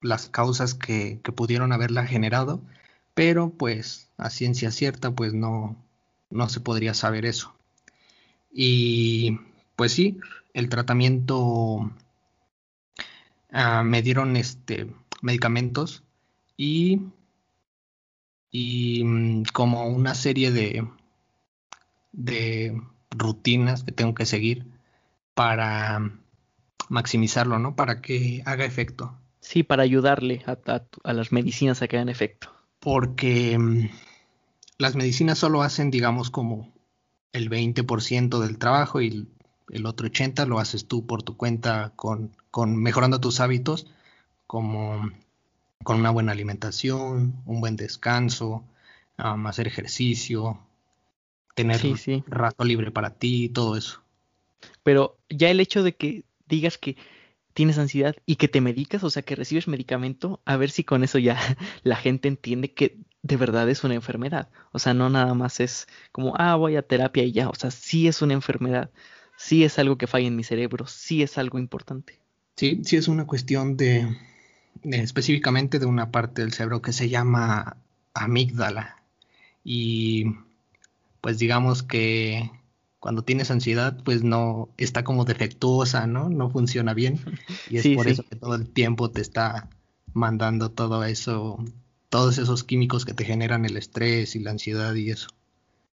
las 0.02 0.28
causas 0.28 0.74
que, 0.74 1.20
pudieron 1.36 1.72
haberla 1.72 2.06
generado, 2.06 2.62
pero 3.14 3.50
pues 3.50 4.10
a 4.18 4.30
ciencia 4.30 4.72
cierta 4.72 5.12
pues 5.12 5.34
no, 5.34 5.78
no 6.30 6.50
se 6.50 6.60
podría 6.60 6.94
saber 6.94 7.26
eso. 7.26 7.54
Y 8.52 9.40
pues 9.76 9.94
sí, 9.94 10.20
el 10.54 10.70
tratamiento 10.70 11.92
ah, 13.52 13.84
me 13.84 14.02
dieron 14.02 14.36
este 14.36 14.94
medicamentos 15.22 16.04
y, 16.58 17.02
y 18.54 19.04
mm, 19.04 19.44
como 19.52 19.88
una 19.88 20.16
serie 20.16 20.52
de, 20.52 20.88
de 22.14 22.82
rutinas 23.10 23.84
que 23.84 23.92
tengo 23.92 24.14
que 24.14 24.26
seguir 24.26 24.68
para 25.34 26.12
maximizarlo, 26.88 27.60
¿no? 27.60 27.76
Para 27.76 28.00
que 28.00 28.44
haga 28.46 28.64
efecto. 28.64 29.18
Sí, 29.42 29.64
para 29.64 29.84
ayudarle 29.84 30.46
a, 30.46 31.14
las 31.14 31.32
medicinas 31.34 31.82
a 31.82 31.88
que 31.88 31.98
hagan 31.98 32.10
efecto. 32.10 32.54
Porque 32.80 33.58
mm, 33.58 33.90
las 34.78 34.96
medicinas 34.96 35.40
solo 35.40 35.64
hacen, 35.64 35.90
digamos, 35.90 36.30
como 36.30 36.72
el 37.34 37.50
20% 37.50 38.40
del 38.40 38.60
trabajo 38.60 39.02
y 39.02 39.28
el 39.72 39.86
otro 39.88 40.08
80% 40.08 40.46
lo 40.46 40.60
haces 40.60 40.88
tú 40.88 41.08
por 41.08 41.24
tu 41.24 41.36
cuenta 41.36 41.92
con, 41.96 42.38
con 42.52 42.76
mejorando 42.76 43.20
tus 43.20 43.40
hábitos, 43.40 43.88
como 44.46 45.10
con 45.84 46.00
una 46.00 46.10
buena 46.10 46.32
alimentación, 46.32 47.42
un 47.46 47.62
buen 47.62 47.76
descanso, 47.76 48.64
hacer 49.18 49.68
ejercicio, 49.68 50.60
tener 51.56 51.82
rato 52.28 52.64
libre 52.64 52.92
para 52.92 53.12
ti, 53.12 53.50
todo 53.50 53.78
eso. 53.78 54.02
Pero 54.84 55.18
ya 55.30 55.50
el 55.50 55.60
hecho 55.60 55.84
de 55.84 55.96
que 55.96 56.24
digas 56.48 56.78
que 56.78 56.98
tienes 57.54 57.78
ansiedad 57.78 58.16
y 58.26 58.38
que 58.38 58.48
te 58.48 58.62
medicas, 58.62 59.04
o 59.04 59.10
sea, 59.10 59.22
que 59.22 59.36
recibes 59.36 59.68
medicamento, 59.68 60.42
a 60.46 60.58
ver 60.58 60.70
si 60.70 60.84
con 60.84 61.04
eso 61.04 61.20
ya 61.20 61.38
la 61.84 61.96
gente 61.96 62.28
entiende 62.28 62.74
que 62.74 62.98
de 63.22 63.38
verdad 63.38 63.70
es 63.70 63.84
una 63.84 63.96
enfermedad. 63.96 64.50
O 64.72 64.80
sea, 64.80 64.94
no 64.94 65.10
nada 65.10 65.34
más 65.34 65.60
es 65.60 65.88
como, 66.12 66.34
ah, 66.38 66.56
voy 66.56 66.76
a 66.76 66.82
terapia 66.82 67.24
y 67.24 67.32
ya. 67.32 67.50
O 67.50 67.56
sea, 67.56 67.72
sí 67.72 68.08
es 68.08 68.22
una 68.22 68.34
enfermedad, 68.34 68.92
sí 69.38 69.64
es 69.64 69.80
algo 69.80 69.98
que 69.98 70.08
falla 70.08 70.28
en 70.28 70.36
mi 70.36 70.44
cerebro, 70.44 70.88
sí 70.88 71.24
es 71.24 71.38
algo 71.38 71.60
importante. 71.60 72.20
Sí, 72.56 72.82
sí 72.84 72.98
es 72.98 73.08
una 73.08 73.26
cuestión 73.26 73.78
de, 73.78 74.08
específicamente 74.84 75.80
de 75.80 75.86
una 75.86 76.12
parte 76.12 76.42
del 76.42 76.54
cerebro 76.54 76.82
que 76.82 76.94
se 76.94 77.10
llama 77.10 77.78
amígdala. 78.14 79.04
Y 79.64 80.26
pues 81.22 81.40
digamos 81.40 81.84
que 81.84 82.52
cuando 83.00 83.24
tienes 83.24 83.52
ansiedad, 83.52 83.98
pues 84.04 84.24
no 84.24 84.70
está 84.78 85.04
como 85.04 85.26
defectuosa, 85.26 86.08
¿no? 86.08 86.30
No 86.30 86.50
funciona 86.50 86.94
bien. 86.94 87.20
Y 87.70 87.78
es 87.78 87.88
por 87.96 88.08
eso 88.08 88.24
que 88.24 88.36
todo 88.36 88.56
el 88.56 88.70
tiempo 88.70 89.12
te 89.12 89.22
está 89.22 89.70
mandando 90.14 90.72
todo 90.72 91.04
eso, 91.04 91.64
todos 92.10 92.38
esos 92.38 92.64
químicos 92.64 93.06
que 93.06 93.14
te 93.14 93.26
generan 93.26 93.66
el 93.66 93.78
estrés 93.78 94.36
y 94.36 94.40
la 94.40 94.52
ansiedad 94.52 94.94
y 94.96 95.10
eso. 95.10 95.28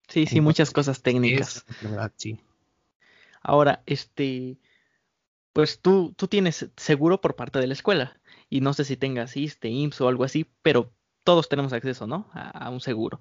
Sí, 0.08 0.26
sí, 0.26 0.42
muchas 0.42 0.72
cosas 0.72 1.02
técnicas. 1.02 1.66
verdad, 1.82 2.12
sí. 2.18 2.40
Ahora, 3.42 3.82
este, 3.86 4.58
pues 5.54 5.80
tú, 5.80 6.14
tú 6.18 6.28
tienes 6.28 6.70
seguro 6.76 7.22
por 7.22 7.36
parte 7.36 7.60
de 7.60 7.68
la 7.68 7.74
escuela. 7.74 8.19
Y 8.50 8.62
no 8.62 8.74
sé 8.74 8.84
si 8.84 8.98
tengas 8.98 9.38
ISTE, 9.38 9.70
IMSS 9.70 10.02
o 10.02 10.08
algo 10.08 10.24
así, 10.24 10.50
pero 10.62 10.92
todos 11.24 11.50
tenemos 11.50 11.74
acceso, 11.74 12.08
¿no? 12.08 12.28
A, 12.34 12.70
un 12.70 12.82
seguro. 12.82 13.20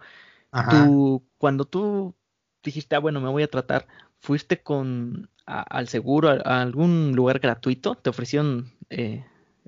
Tú, 0.71 1.23
cuando 1.37 1.67
tú 1.67 2.15
dijiste, 2.63 2.97
ah, 2.97 3.01
bueno, 3.01 3.21
me 3.21 3.29
voy 3.29 3.43
a 3.43 3.51
tratar, 3.51 3.87
¿fuiste 4.19 4.63
con 4.63 5.31
al 5.45 5.89
seguro, 5.89 6.31
a, 6.31 6.63
algún 6.63 7.13
lugar 7.15 7.39
gratuito? 7.39 7.95
¿Te 7.97 8.11
ofrecieron 8.11 8.73
eh, 8.91 9.25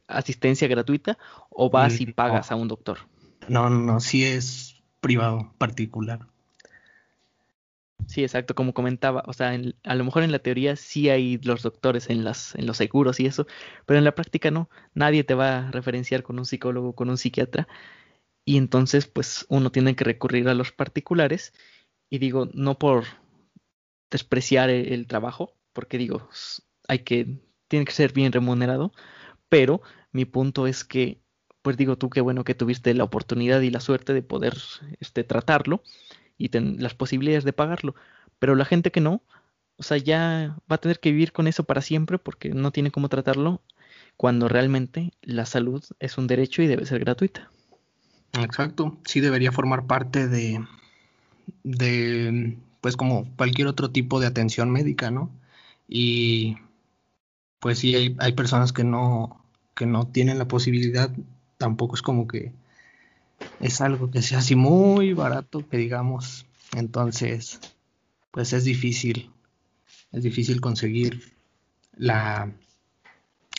asistencia 0.06 0.68
gratuita 0.68 1.18
o 1.50 1.70
vas 1.70 2.00
y 2.00 2.06
mm, 2.06 2.12
pagas 2.12 2.50
a 2.50 2.56
un 2.56 2.68
doctor? 2.68 2.98
No, 3.48 3.68
no, 3.68 3.80
no, 3.80 4.00
sí 4.00 4.24
es 4.24 4.82
privado, 5.00 5.52
particular. 5.58 6.26
Sí, 8.10 8.24
exacto, 8.24 8.56
como 8.56 8.74
comentaba, 8.74 9.22
o 9.28 9.32
sea, 9.32 9.56
a 9.84 9.94
lo 9.94 10.04
mejor 10.04 10.24
en 10.24 10.32
la 10.32 10.40
teoría 10.40 10.74
sí 10.74 11.08
hay 11.10 11.38
los 11.44 11.62
doctores 11.62 12.10
en, 12.10 12.24
las, 12.24 12.56
en 12.56 12.66
los 12.66 12.76
seguros 12.76 13.20
y 13.20 13.26
eso, 13.26 13.46
pero 13.86 13.98
en 13.98 14.04
la 14.04 14.16
práctica 14.16 14.50
no, 14.50 14.68
nadie 14.94 15.22
te 15.22 15.34
va 15.34 15.68
a 15.68 15.70
referenciar 15.70 16.24
con 16.24 16.36
un 16.40 16.44
psicólogo, 16.44 16.96
con 16.96 17.08
un 17.08 17.16
psiquiatra, 17.16 17.68
y 18.44 18.58
entonces 18.58 19.06
pues 19.06 19.46
uno 19.48 19.72
tiene 19.72 19.96
que 19.96 20.04
recurrir 20.04 20.48
a 20.48 20.54
los 20.54 20.72
particulares, 20.72 21.52
y 22.10 22.18
digo, 22.18 22.48
no 22.54 22.78
por 22.78 23.04
despreciar 24.10 24.70
el, 24.70 24.92
el 24.92 25.06
trabajo, 25.06 25.56
porque 25.72 25.98
digo, 25.98 26.28
hay 26.88 27.00
que, 27.00 27.38
tiene 27.68 27.84
que 27.84 27.92
ser 27.92 28.12
bien 28.12 28.32
remunerado, 28.32 28.92
pero 29.48 29.82
mi 30.12 30.24
punto 30.24 30.66
es 30.66 30.84
que, 30.84 31.22
pues 31.62 31.76
digo 31.76 31.98
tú, 31.98 32.10
qué 32.10 32.20
bueno 32.20 32.44
que 32.44 32.54
tuviste 32.56 32.94
la 32.94 33.04
oportunidad 33.04 33.60
y 33.60 33.70
la 33.70 33.80
suerte 33.80 34.14
de 34.14 34.22
poder 34.22 34.56
este, 35.00 35.24
tratarlo, 35.24 35.82
y 36.40 36.48
las 36.58 36.94
posibilidades 36.94 37.44
de 37.44 37.52
pagarlo. 37.52 37.94
Pero 38.38 38.54
la 38.54 38.64
gente 38.64 38.90
que 38.90 39.02
no, 39.02 39.22
o 39.76 39.82
sea, 39.82 39.98
ya 39.98 40.56
va 40.70 40.76
a 40.76 40.78
tener 40.78 40.98
que 40.98 41.12
vivir 41.12 41.32
con 41.32 41.46
eso 41.46 41.64
para 41.64 41.82
siempre 41.82 42.18
porque 42.18 42.48
no 42.48 42.70
tiene 42.70 42.90
cómo 42.90 43.10
tratarlo 43.10 43.60
cuando 44.16 44.48
realmente 44.48 45.12
la 45.22 45.44
salud 45.44 45.84
es 45.98 46.16
un 46.16 46.26
derecho 46.26 46.62
y 46.62 46.66
debe 46.66 46.86
ser 46.86 47.00
gratuita. 47.00 47.50
Exacto, 48.32 48.98
sí 49.04 49.20
debería 49.20 49.52
formar 49.52 49.86
parte 49.86 50.28
de, 50.28 50.64
de, 51.62 52.56
pues 52.80 52.96
como 52.96 53.26
cualquier 53.36 53.68
otro 53.68 53.90
tipo 53.90 54.18
de 54.18 54.26
atención 54.26 54.70
médica, 54.70 55.10
¿no? 55.10 55.30
Y 55.88 56.56
pues 57.58 57.80
sí, 57.80 57.94
hay, 57.94 58.16
hay 58.18 58.32
personas 58.32 58.72
que 58.72 58.84
no, 58.84 59.44
que 59.74 59.84
no 59.84 60.06
tienen 60.06 60.38
la 60.38 60.48
posibilidad, 60.48 61.10
tampoco 61.58 61.96
es 61.96 62.02
como 62.02 62.26
que 62.26 62.52
es 63.60 63.80
algo 63.80 64.10
que 64.10 64.22
sea 64.22 64.38
así 64.38 64.56
muy 64.56 65.12
barato, 65.12 65.68
que 65.68 65.76
digamos. 65.76 66.46
Entonces, 66.76 67.60
pues 68.30 68.52
es 68.52 68.64
difícil, 68.64 69.30
es 70.12 70.22
difícil 70.22 70.60
conseguir 70.60 71.34
la, 71.96 72.52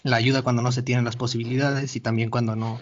la 0.03 0.17
ayuda 0.17 0.41
cuando 0.41 0.61
no 0.61 0.71
se 0.71 0.83
tienen 0.83 1.05
las 1.05 1.17
posibilidades 1.17 1.95
y 1.95 1.99
también 1.99 2.29
cuando 2.29 2.55
no, 2.55 2.79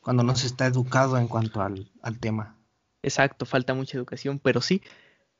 cuando 0.00 0.22
no 0.22 0.36
se 0.36 0.46
está 0.46 0.66
educado 0.66 1.16
en 1.18 1.28
cuanto 1.28 1.62
al, 1.62 1.90
al 2.02 2.18
tema. 2.18 2.56
Exacto, 3.02 3.46
falta 3.46 3.74
mucha 3.74 3.96
educación, 3.96 4.38
pero 4.38 4.60
sí, 4.60 4.82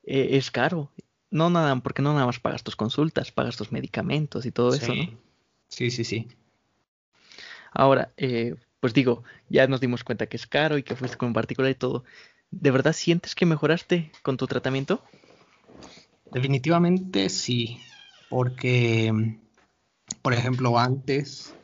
eh, 0.05 0.31
es 0.33 0.51
caro. 0.51 0.91
No 1.31 1.49
nada, 1.49 1.75
porque 1.77 2.03
no 2.03 2.13
nada 2.13 2.27
más 2.27 2.41
pagas 2.41 2.63
tus 2.63 2.77
consultas, 2.77 3.33
pagas 3.33 3.57
tus 3.57 3.73
medicamentos 3.73 4.45
y 4.45 4.53
todo 4.53 4.75
eso, 4.75 4.95
¿no? 4.95 5.09
Sí, 5.69 5.91
sí, 5.91 6.05
sí. 6.05 6.29
Ahora, 7.73 8.13
eh, 8.19 8.55
pues 8.83 8.95
digo, 8.95 9.23
ya 9.49 9.69
nos 9.69 9.81
dimos 9.81 10.03
cuenta 10.03 10.27
que 10.27 10.37
es 10.37 10.49
caro 10.49 10.77
y 10.77 10.83
que 10.83 10.97
fuiste 10.97 11.17
con 11.17 11.33
un 11.33 11.69
y 11.71 11.75
todo. 11.77 12.03
¿De 12.51 12.73
verdad 12.73 12.93
sientes 12.93 13.37
que 13.37 13.47
mejoraste 13.47 14.11
con 14.25 14.37
tu 14.37 14.49
tratamiento? 14.49 15.01
Definitivamente 16.33 17.29
sí, 17.29 17.81
porque, 18.29 19.39
por 20.21 20.35
ejemplo, 20.35 20.81
antes, 20.81 21.55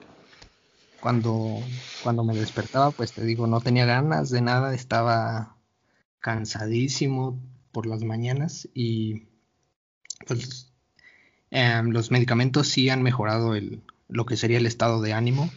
cuando, 1.00 1.60
cuando 2.04 2.22
me 2.22 2.36
despertaba, 2.36 2.92
pues 2.92 3.12
te 3.12 3.24
digo, 3.24 3.48
no 3.48 3.60
tenía 3.60 3.84
ganas 3.84 4.30
de 4.30 4.40
nada, 4.40 4.72
estaba 4.72 5.56
cansadísimo 6.20 7.42
por 7.72 7.86
las 7.86 8.04
mañanas 8.04 8.68
y 8.74 9.24
pues 10.24 10.72
em, 11.50 11.90
los 11.90 12.12
medicamentos 12.12 12.68
sí 12.68 12.88
han 12.90 13.02
mejorado 13.02 13.56
el, 13.56 13.82
lo 14.06 14.24
que 14.24 14.36
sería 14.36 14.58
el 14.58 14.66
estado 14.66 15.02
de 15.02 15.14
ánimo 15.14 15.50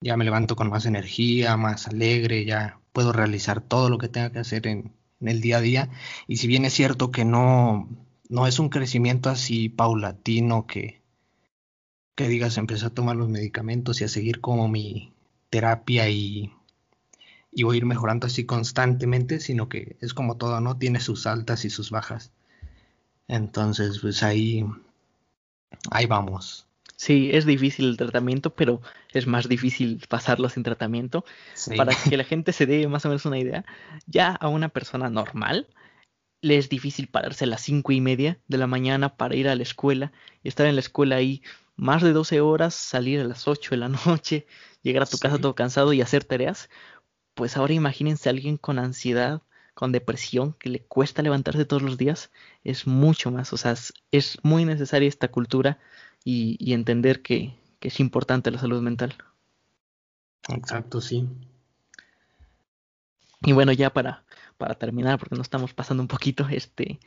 ya 0.00 0.16
me 0.16 0.24
levanto 0.24 0.56
con 0.56 0.70
más 0.70 0.86
energía, 0.86 1.56
más 1.56 1.88
alegre, 1.88 2.44
ya 2.44 2.80
puedo 2.92 3.12
realizar 3.12 3.60
todo 3.60 3.90
lo 3.90 3.98
que 3.98 4.08
tenga 4.08 4.32
que 4.32 4.38
hacer 4.40 4.66
en, 4.66 4.92
el 5.20 5.40
día 5.40 5.58
a 5.58 5.60
día. 5.60 5.90
Y 6.26 6.38
si 6.38 6.46
bien 6.46 6.64
es 6.64 6.72
cierto 6.74 7.10
que 7.10 7.24
no, 7.24 7.88
no 8.28 8.46
es 8.46 8.58
un 8.58 8.70
crecimiento 8.70 9.30
así 9.30 9.68
paulatino 9.68 10.66
que, 10.66 11.02
que 12.16 12.28
digas, 12.28 12.56
empecé 12.58 12.86
a 12.86 12.90
tomar 12.90 13.16
los 13.16 13.28
medicamentos 13.28 14.00
y 14.00 14.04
a 14.04 14.08
seguir 14.08 14.40
como 14.40 14.68
mi 14.68 15.12
terapia 15.50 16.08
y, 16.08 16.52
y 17.52 17.62
voy 17.64 17.76
a 17.76 17.78
ir 17.78 17.86
mejorando 17.86 18.26
así 18.26 18.46
constantemente, 18.46 19.40
sino 19.40 19.68
que 19.68 19.96
es 20.00 20.14
como 20.14 20.36
todo, 20.36 20.60
¿no? 20.60 20.78
Tiene 20.78 21.00
sus 21.00 21.26
altas 21.26 21.64
y 21.64 21.70
sus 21.70 21.90
bajas. 21.90 22.32
Entonces, 23.28 24.00
pues 24.00 24.22
ahí, 24.22 24.64
ahí 25.90 26.06
vamos. 26.06 26.69
Sí, 27.00 27.30
es 27.32 27.46
difícil 27.46 27.88
el 27.88 27.96
tratamiento, 27.96 28.54
pero 28.54 28.82
es 29.14 29.26
más 29.26 29.48
difícil 29.48 30.02
pasarlo 30.06 30.50
sin 30.50 30.64
tratamiento. 30.64 31.24
Para 31.74 31.94
que 31.94 32.14
la 32.18 32.24
gente 32.24 32.52
se 32.52 32.66
dé 32.66 32.86
más 32.88 33.06
o 33.06 33.08
menos 33.08 33.24
una 33.24 33.38
idea, 33.38 33.64
ya 34.06 34.32
a 34.32 34.48
una 34.48 34.68
persona 34.68 35.08
normal 35.08 35.66
le 36.42 36.58
es 36.58 36.68
difícil 36.68 37.08
pararse 37.08 37.44
a 37.44 37.46
las 37.48 37.62
cinco 37.62 37.92
y 37.92 38.02
media 38.02 38.38
de 38.48 38.58
la 38.58 38.66
mañana 38.66 39.16
para 39.16 39.34
ir 39.34 39.48
a 39.48 39.54
la 39.54 39.62
escuela 39.62 40.12
y 40.42 40.48
estar 40.48 40.66
en 40.66 40.74
la 40.74 40.82
escuela 40.82 41.16
ahí 41.16 41.42
más 41.74 42.02
de 42.02 42.12
12 42.12 42.42
horas, 42.42 42.74
salir 42.74 43.18
a 43.20 43.24
las 43.24 43.48
8 43.48 43.70
de 43.70 43.76
la 43.78 43.88
noche, 44.06 44.46
llegar 44.82 45.02
a 45.02 45.06
tu 45.06 45.16
casa 45.16 45.38
todo 45.38 45.54
cansado 45.54 45.94
y 45.94 46.02
hacer 46.02 46.24
tareas. 46.24 46.68
Pues 47.32 47.56
ahora 47.56 47.72
imagínense 47.72 48.28
a 48.28 48.32
alguien 48.32 48.58
con 48.58 48.78
ansiedad, 48.78 49.40
con 49.72 49.90
depresión, 49.90 50.52
que 50.52 50.68
le 50.68 50.82
cuesta 50.84 51.22
levantarse 51.22 51.64
todos 51.64 51.80
los 51.80 51.96
días, 51.96 52.30
es 52.62 52.86
mucho 52.86 53.30
más. 53.30 53.54
O 53.54 53.56
sea, 53.56 53.74
es 54.10 54.38
muy 54.42 54.66
necesaria 54.66 55.08
esta 55.08 55.28
cultura 55.28 55.78
y, 56.24 56.72
entender 56.72 57.22
que, 57.22 57.58
es 57.80 57.98
importante 57.98 58.50
la 58.50 58.58
salud 58.58 58.82
mental. 58.82 59.14
Exacto, 60.48 61.00
sí. 61.00 61.26
Y 63.42 63.52
bueno, 63.52 63.72
ya 63.72 63.90
para, 63.90 64.24
para 64.58 64.74
terminar, 64.74 65.18
porque 65.18 65.36
nos 65.36 65.46
estamos 65.46 65.72
pasando 65.72 66.02
un 66.02 66.08
poquito, 66.08 66.46
este, 66.50 67.00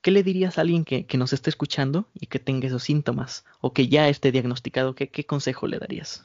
¿qué 0.00 0.12
le 0.12 0.22
dirías 0.22 0.56
a 0.56 0.60
alguien 0.60 0.84
que, 0.84 1.06
nos 1.18 1.32
esté 1.32 1.50
escuchando 1.50 2.08
y 2.14 2.26
que 2.26 2.38
tenga 2.38 2.68
esos 2.68 2.84
síntomas 2.84 3.44
o 3.60 3.72
que 3.72 3.88
ya 3.88 4.08
esté 4.08 4.30
diagnosticado? 4.30 4.94
¿Qué, 4.94 5.08
qué 5.08 5.26
consejo 5.26 5.66
le 5.66 5.80
darías? 5.80 6.24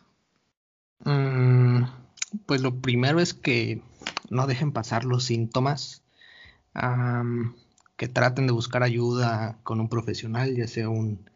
Mm, 0.99 1.85
pues 2.45 2.61
lo 2.61 2.79
primero 2.79 3.19
es 3.19 3.33
que 3.33 3.81
no 4.29 4.47
dejen 4.47 4.71
pasar 4.71 5.05
los 5.05 5.23
síntomas, 5.23 6.03
que 7.97 8.07
traten 8.07 8.47
de 8.47 8.53
buscar 8.53 8.83
ayuda 8.83 9.59
con 9.63 9.79
un 9.79 9.89
profesional, 9.89 10.55
ya 10.55 10.67
sea 10.67 10.89
un 10.89 11.29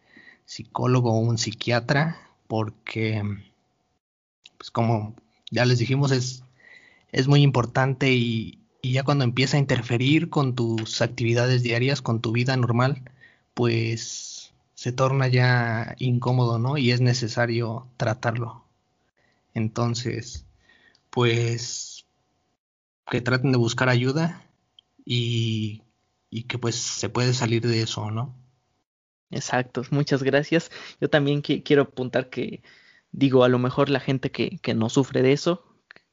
psicólogo 0.47 1.11
o 1.11 1.19
un 1.19 1.37
psiquiatra, 1.37 2.17
porque, 2.47 3.21
pues 4.57 4.71
como 4.71 5.13
ya 5.51 5.65
les 5.65 5.77
dijimos, 5.77 6.11
es, 6.11 6.43
es 7.11 7.27
muy 7.27 7.41
importante 7.43 8.13
y, 8.13 8.59
y 8.81 8.93
ya 8.93 9.03
cuando 9.03 9.25
empieza 9.25 9.57
a 9.57 9.59
interferir 9.59 10.29
con 10.29 10.55
tus 10.55 11.01
actividades 11.01 11.63
diarias, 11.63 12.01
con 12.01 12.21
tu 12.21 12.31
vida 12.31 12.55
normal, 12.57 13.03
pues 13.53 14.53
se 14.73 14.91
torna 14.93 15.27
ya 15.27 15.95
incómodo, 15.99 16.59
¿no? 16.59 16.77
Y 16.77 16.91
es 16.91 17.01
necesario 17.01 17.87
tratarlo. 17.97 18.63
Entonces, 19.53 20.45
pues 21.09 22.05
que 23.09 23.21
traten 23.21 23.51
de 23.51 23.57
buscar 23.57 23.89
ayuda 23.89 24.45
y, 25.05 25.81
y 26.29 26.43
que 26.43 26.57
pues 26.57 26.75
se 26.75 27.09
puede 27.09 27.33
salir 27.33 27.67
de 27.67 27.81
eso, 27.81 28.11
¿no? 28.11 28.33
Exacto, 29.29 29.81
muchas 29.91 30.23
gracias. 30.23 30.71
Yo 31.01 31.09
también 31.09 31.41
quiero 31.41 31.83
apuntar 31.83 32.29
que, 32.29 32.63
digo, 33.11 33.43
a 33.43 33.49
lo 33.49 33.59
mejor 33.59 33.89
la 33.89 33.99
gente 33.99 34.31
que, 34.31 34.59
no 34.73 34.89
sufre 34.89 35.21
de 35.21 35.33
eso, 35.33 35.65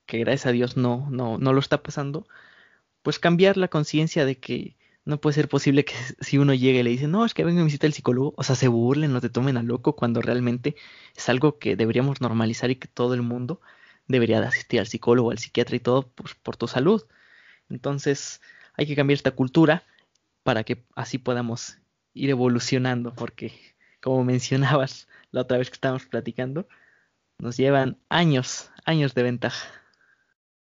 que 0.06 0.18
gracias 0.18 0.46
a 0.46 0.52
Dios 0.52 0.76
no, 0.76 1.08
no, 1.10 1.38
no 1.38 1.52
lo 1.52 1.60
está 1.60 1.82
pasando, 1.82 2.26
pues 3.02 3.18
cambiar 3.18 3.56
la 3.56 3.68
conciencia 3.68 4.26
de 4.26 4.38
que 4.40 4.76
no 5.04 5.20
puede 5.20 5.34
ser 5.34 5.48
posible 5.48 5.84
que 5.84 5.94
si 6.20 6.38
uno 6.38 6.54
llegue 6.54 6.80
y 6.80 6.82
le 6.84 6.90
dice, 6.90 7.08
no, 7.08 7.24
es 7.24 7.34
que 7.34 7.44
venga 7.44 7.62
a 7.62 7.64
visitar 7.64 7.88
el 7.88 7.94
psicólogo, 7.94 8.34
o 8.36 8.42
sea, 8.42 8.56
se 8.56 8.68
burlen, 8.68 9.12
no 9.12 9.20
te 9.20 9.30
tomen 9.30 9.56
a 9.56 9.62
loco, 9.62 9.96
cuando 9.96 10.22
realmente 10.22 10.76
es 11.16 11.28
algo 11.28 11.58
que 11.58 11.76
deberíamos 11.76 12.20
normalizar 12.20 12.70
y 12.70 12.76
que 12.76 12.88
todo 12.88 13.14
el 13.14 13.22
mundo 13.22 13.60
debería 14.08 14.40
de 14.40 14.46
asistir 14.48 14.80
al 14.80 14.86
psicólogo, 14.86 15.30
al 15.30 15.38
psiquiatra 15.38 15.76
y 15.76 15.80
todo 15.80 16.08
pues, 16.14 16.34
por 16.34 16.56
tu 16.56 16.68
salud. 16.68 17.04
Entonces 17.68 18.40
hay 18.76 18.86
que 18.86 18.96
cambiar 18.96 19.16
esta 19.16 19.32
cultura 19.32 19.84
para 20.42 20.64
que 20.64 20.84
así 20.96 21.18
podamos 21.18 21.78
ir 22.14 22.30
evolucionando, 22.30 23.14
porque 23.14 23.52
como 24.00 24.24
mencionabas 24.24 25.08
la 25.30 25.42
otra 25.42 25.58
vez 25.58 25.68
que 25.68 25.74
estábamos 25.74 26.06
platicando, 26.06 26.66
nos 27.38 27.56
llevan 27.56 27.98
años, 28.08 28.70
años 28.84 29.14
de 29.14 29.22
ventaja. 29.24 29.68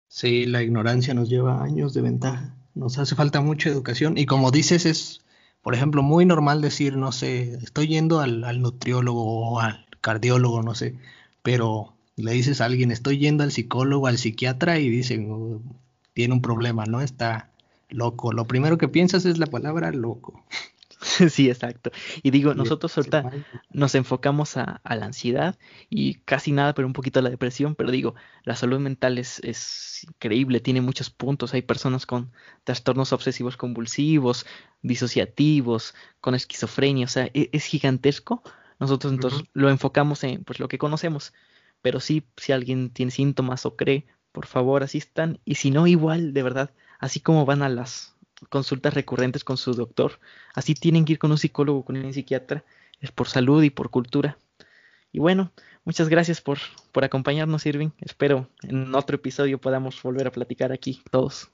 Sí, 0.08 0.46
la 0.46 0.62
ignorancia 0.62 1.14
nos 1.14 1.30
lleva 1.30 1.64
años 1.64 1.94
de 1.94 2.02
ventaja. 2.02 2.56
Nos 2.76 2.98
hace 2.98 3.16
falta 3.16 3.42
mucha 3.42 3.70
educación 3.70 4.18
y 4.18 4.26
como 4.26 4.52
dices 4.52 4.86
es, 4.86 5.22
por 5.62 5.76
ejemplo, 5.76 6.04
muy 6.04 6.26
normal 6.26 6.62
decir, 6.62 6.98
no 6.98 7.12
sé, 7.12 7.54
estoy 7.56 7.88
yendo 7.88 8.20
al, 8.20 8.44
al 8.44 8.62
nutriólogo 8.62 9.24
o 9.24 9.60
al 9.60 9.86
cardiólogo, 10.02 10.64
no 10.64 10.76
sé, 10.76 10.96
pero 11.44 11.94
le 12.16 12.34
dices 12.34 12.62
a 12.62 12.66
alguien, 12.66 12.92
estoy 12.92 13.18
yendo 13.18 13.44
al 13.44 13.52
psicólogo, 13.52 14.08
al 14.08 14.18
psiquiatra 14.18 14.80
y 14.80 14.90
dicen, 14.90 15.30
oh, 15.32 15.62
tiene 16.14 16.34
un 16.34 16.42
problema, 16.42 16.86
¿no? 16.86 17.02
Está 17.02 17.50
loco. 17.90 18.34
Lo 18.34 18.46
primero 18.46 18.78
que 18.78 18.88
piensas 18.88 19.26
es 19.26 19.38
la 19.38 19.48
palabra 19.48 19.92
loco. 19.92 20.44
Sí, 21.30 21.50
exacto. 21.50 21.92
Y 22.22 22.32
digo, 22.32 22.54
nosotros 22.54 22.98
ahorita 22.98 23.30
nos 23.72 23.96
enfocamos 23.96 24.58
a, 24.58 24.82
la 24.84 25.06
ansiedad 25.06 25.58
y 25.90 26.16
casi 26.16 26.52
nada, 26.52 26.74
pero 26.74 26.88
un 26.88 26.94
poquito 26.94 27.20
a 27.20 27.22
la 27.22 27.30
depresión, 27.30 27.76
pero 27.76 27.92
digo, 27.92 28.16
la 28.44 28.56
salud 28.56 28.80
mental 28.80 29.18
es, 29.18 29.40
es 29.44 30.04
increíble, 30.04 30.60
tiene 30.60 30.82
muchos 30.82 31.10
puntos. 31.10 31.54
Hay 31.54 31.62
personas 31.62 32.06
con 32.06 32.32
trastornos 32.64 33.14
obsesivos 33.14 33.58
convulsivos, 33.58 34.46
disociativos, 34.82 35.94
con 36.22 36.36
esquizofrenia, 36.36 37.06
o 37.06 37.10
sea, 37.10 37.30
e, 37.34 37.50
es, 37.52 37.66
gigantesco. 37.66 38.44
Nosotros 38.80 39.14
entonces 39.14 39.44
lo 39.54 39.70
enfocamos 39.70 40.24
en 40.24 40.44
pues 40.44 40.60
lo 40.60 40.68
que 40.68 40.78
conocemos, 40.78 41.34
pero 41.82 42.00
sí, 42.00 42.24
si 42.38 42.52
alguien 42.52 42.90
tiene 42.90 43.12
síntomas 43.12 43.66
o 43.66 43.76
cree, 43.76 44.08
por 44.32 44.48
favor 44.48 44.84
asistan, 44.84 45.40
y 45.46 45.56
si 45.56 45.70
no, 45.70 45.86
igual, 45.86 46.34
de 46.34 46.44
verdad, 46.44 46.72
así 47.00 47.20
como 47.20 47.46
van 47.46 47.62
a 47.62 47.70
las 47.70 48.13
consultas 48.50 48.94
recurrentes 48.94 49.44
con 49.44 49.58
su 49.58 49.74
doctor. 49.74 50.20
Así 50.54 50.74
tienen 50.76 51.06
que 51.06 51.14
ir 51.14 51.20
con 51.20 51.32
un 51.32 51.38
psicólogo, 51.38 51.86
con 51.86 51.98
un 51.98 52.14
psiquiatra. 52.14 52.64
Es 53.00 53.12
por 53.12 53.28
salud 53.28 53.64
y 53.64 53.70
por 53.70 53.90
cultura. 53.90 54.38
Y 55.12 55.20
bueno, 55.20 55.52
muchas 55.86 56.10
gracias 56.10 56.42
por, 56.42 56.58
por 56.92 57.04
acompañarnos, 57.04 57.66
Irving. 57.66 57.90
Espero 58.00 58.50
en 58.64 58.94
otro 58.96 59.16
episodio 59.16 59.60
podamos 59.60 60.02
volver 60.02 60.28
a 60.28 60.32
platicar 60.32 60.72
aquí 60.72 61.02
todos. 61.12 61.50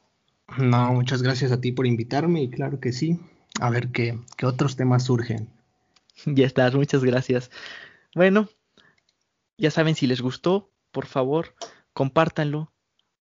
No, 0.57 0.93
muchas 0.93 1.21
gracias 1.21 1.51
a 1.51 1.61
ti 1.61 1.71
por 1.71 1.85
invitarme 1.85 2.41
y 2.43 2.49
claro 2.49 2.79
que 2.79 2.91
sí. 2.91 3.19
A 3.59 3.69
ver 3.69 3.89
qué, 3.89 4.17
qué 4.37 4.45
otros 4.45 4.75
temas 4.75 5.05
surgen. 5.05 5.49
Ya 6.25 6.45
estás, 6.45 6.75
muchas 6.75 7.01
gracias. 7.01 7.49
Bueno, 8.13 8.49
ya 9.57 9.71
saben, 9.71 9.95
si 9.95 10.05
les 10.05 10.21
gustó, 10.21 10.69
por 10.91 11.05
favor, 11.05 11.55
compártanlo, 11.93 12.73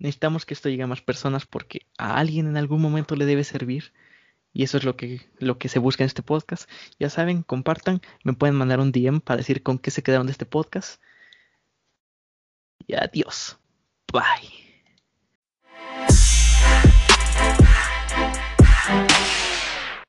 necesitamos 0.00 0.44
que 0.44 0.54
esto 0.54 0.68
llegue 0.68 0.82
a 0.82 0.88
más 0.88 1.02
personas 1.02 1.46
porque 1.46 1.86
a 1.98 2.16
alguien 2.18 2.48
en 2.48 2.56
algún 2.56 2.80
momento 2.80 3.14
le 3.14 3.26
debe 3.26 3.44
servir. 3.44 3.92
Y 4.52 4.64
eso 4.64 4.78
es 4.78 4.84
lo 4.84 4.96
que, 4.96 5.20
lo 5.38 5.58
que 5.58 5.68
se 5.68 5.78
busca 5.78 6.02
en 6.02 6.08
este 6.08 6.22
podcast. 6.24 6.68
Ya 6.98 7.08
saben, 7.08 7.44
compartan, 7.44 8.00
me 8.24 8.32
pueden 8.32 8.56
mandar 8.56 8.80
un 8.80 8.90
DM 8.90 9.20
para 9.20 9.36
decir 9.36 9.62
con 9.62 9.78
qué 9.78 9.92
se 9.92 10.02
quedaron 10.02 10.26
de 10.26 10.32
este 10.32 10.46
podcast. 10.46 11.00
Y 12.86 12.94
adiós. 12.94 13.58
Bye. 14.12 14.69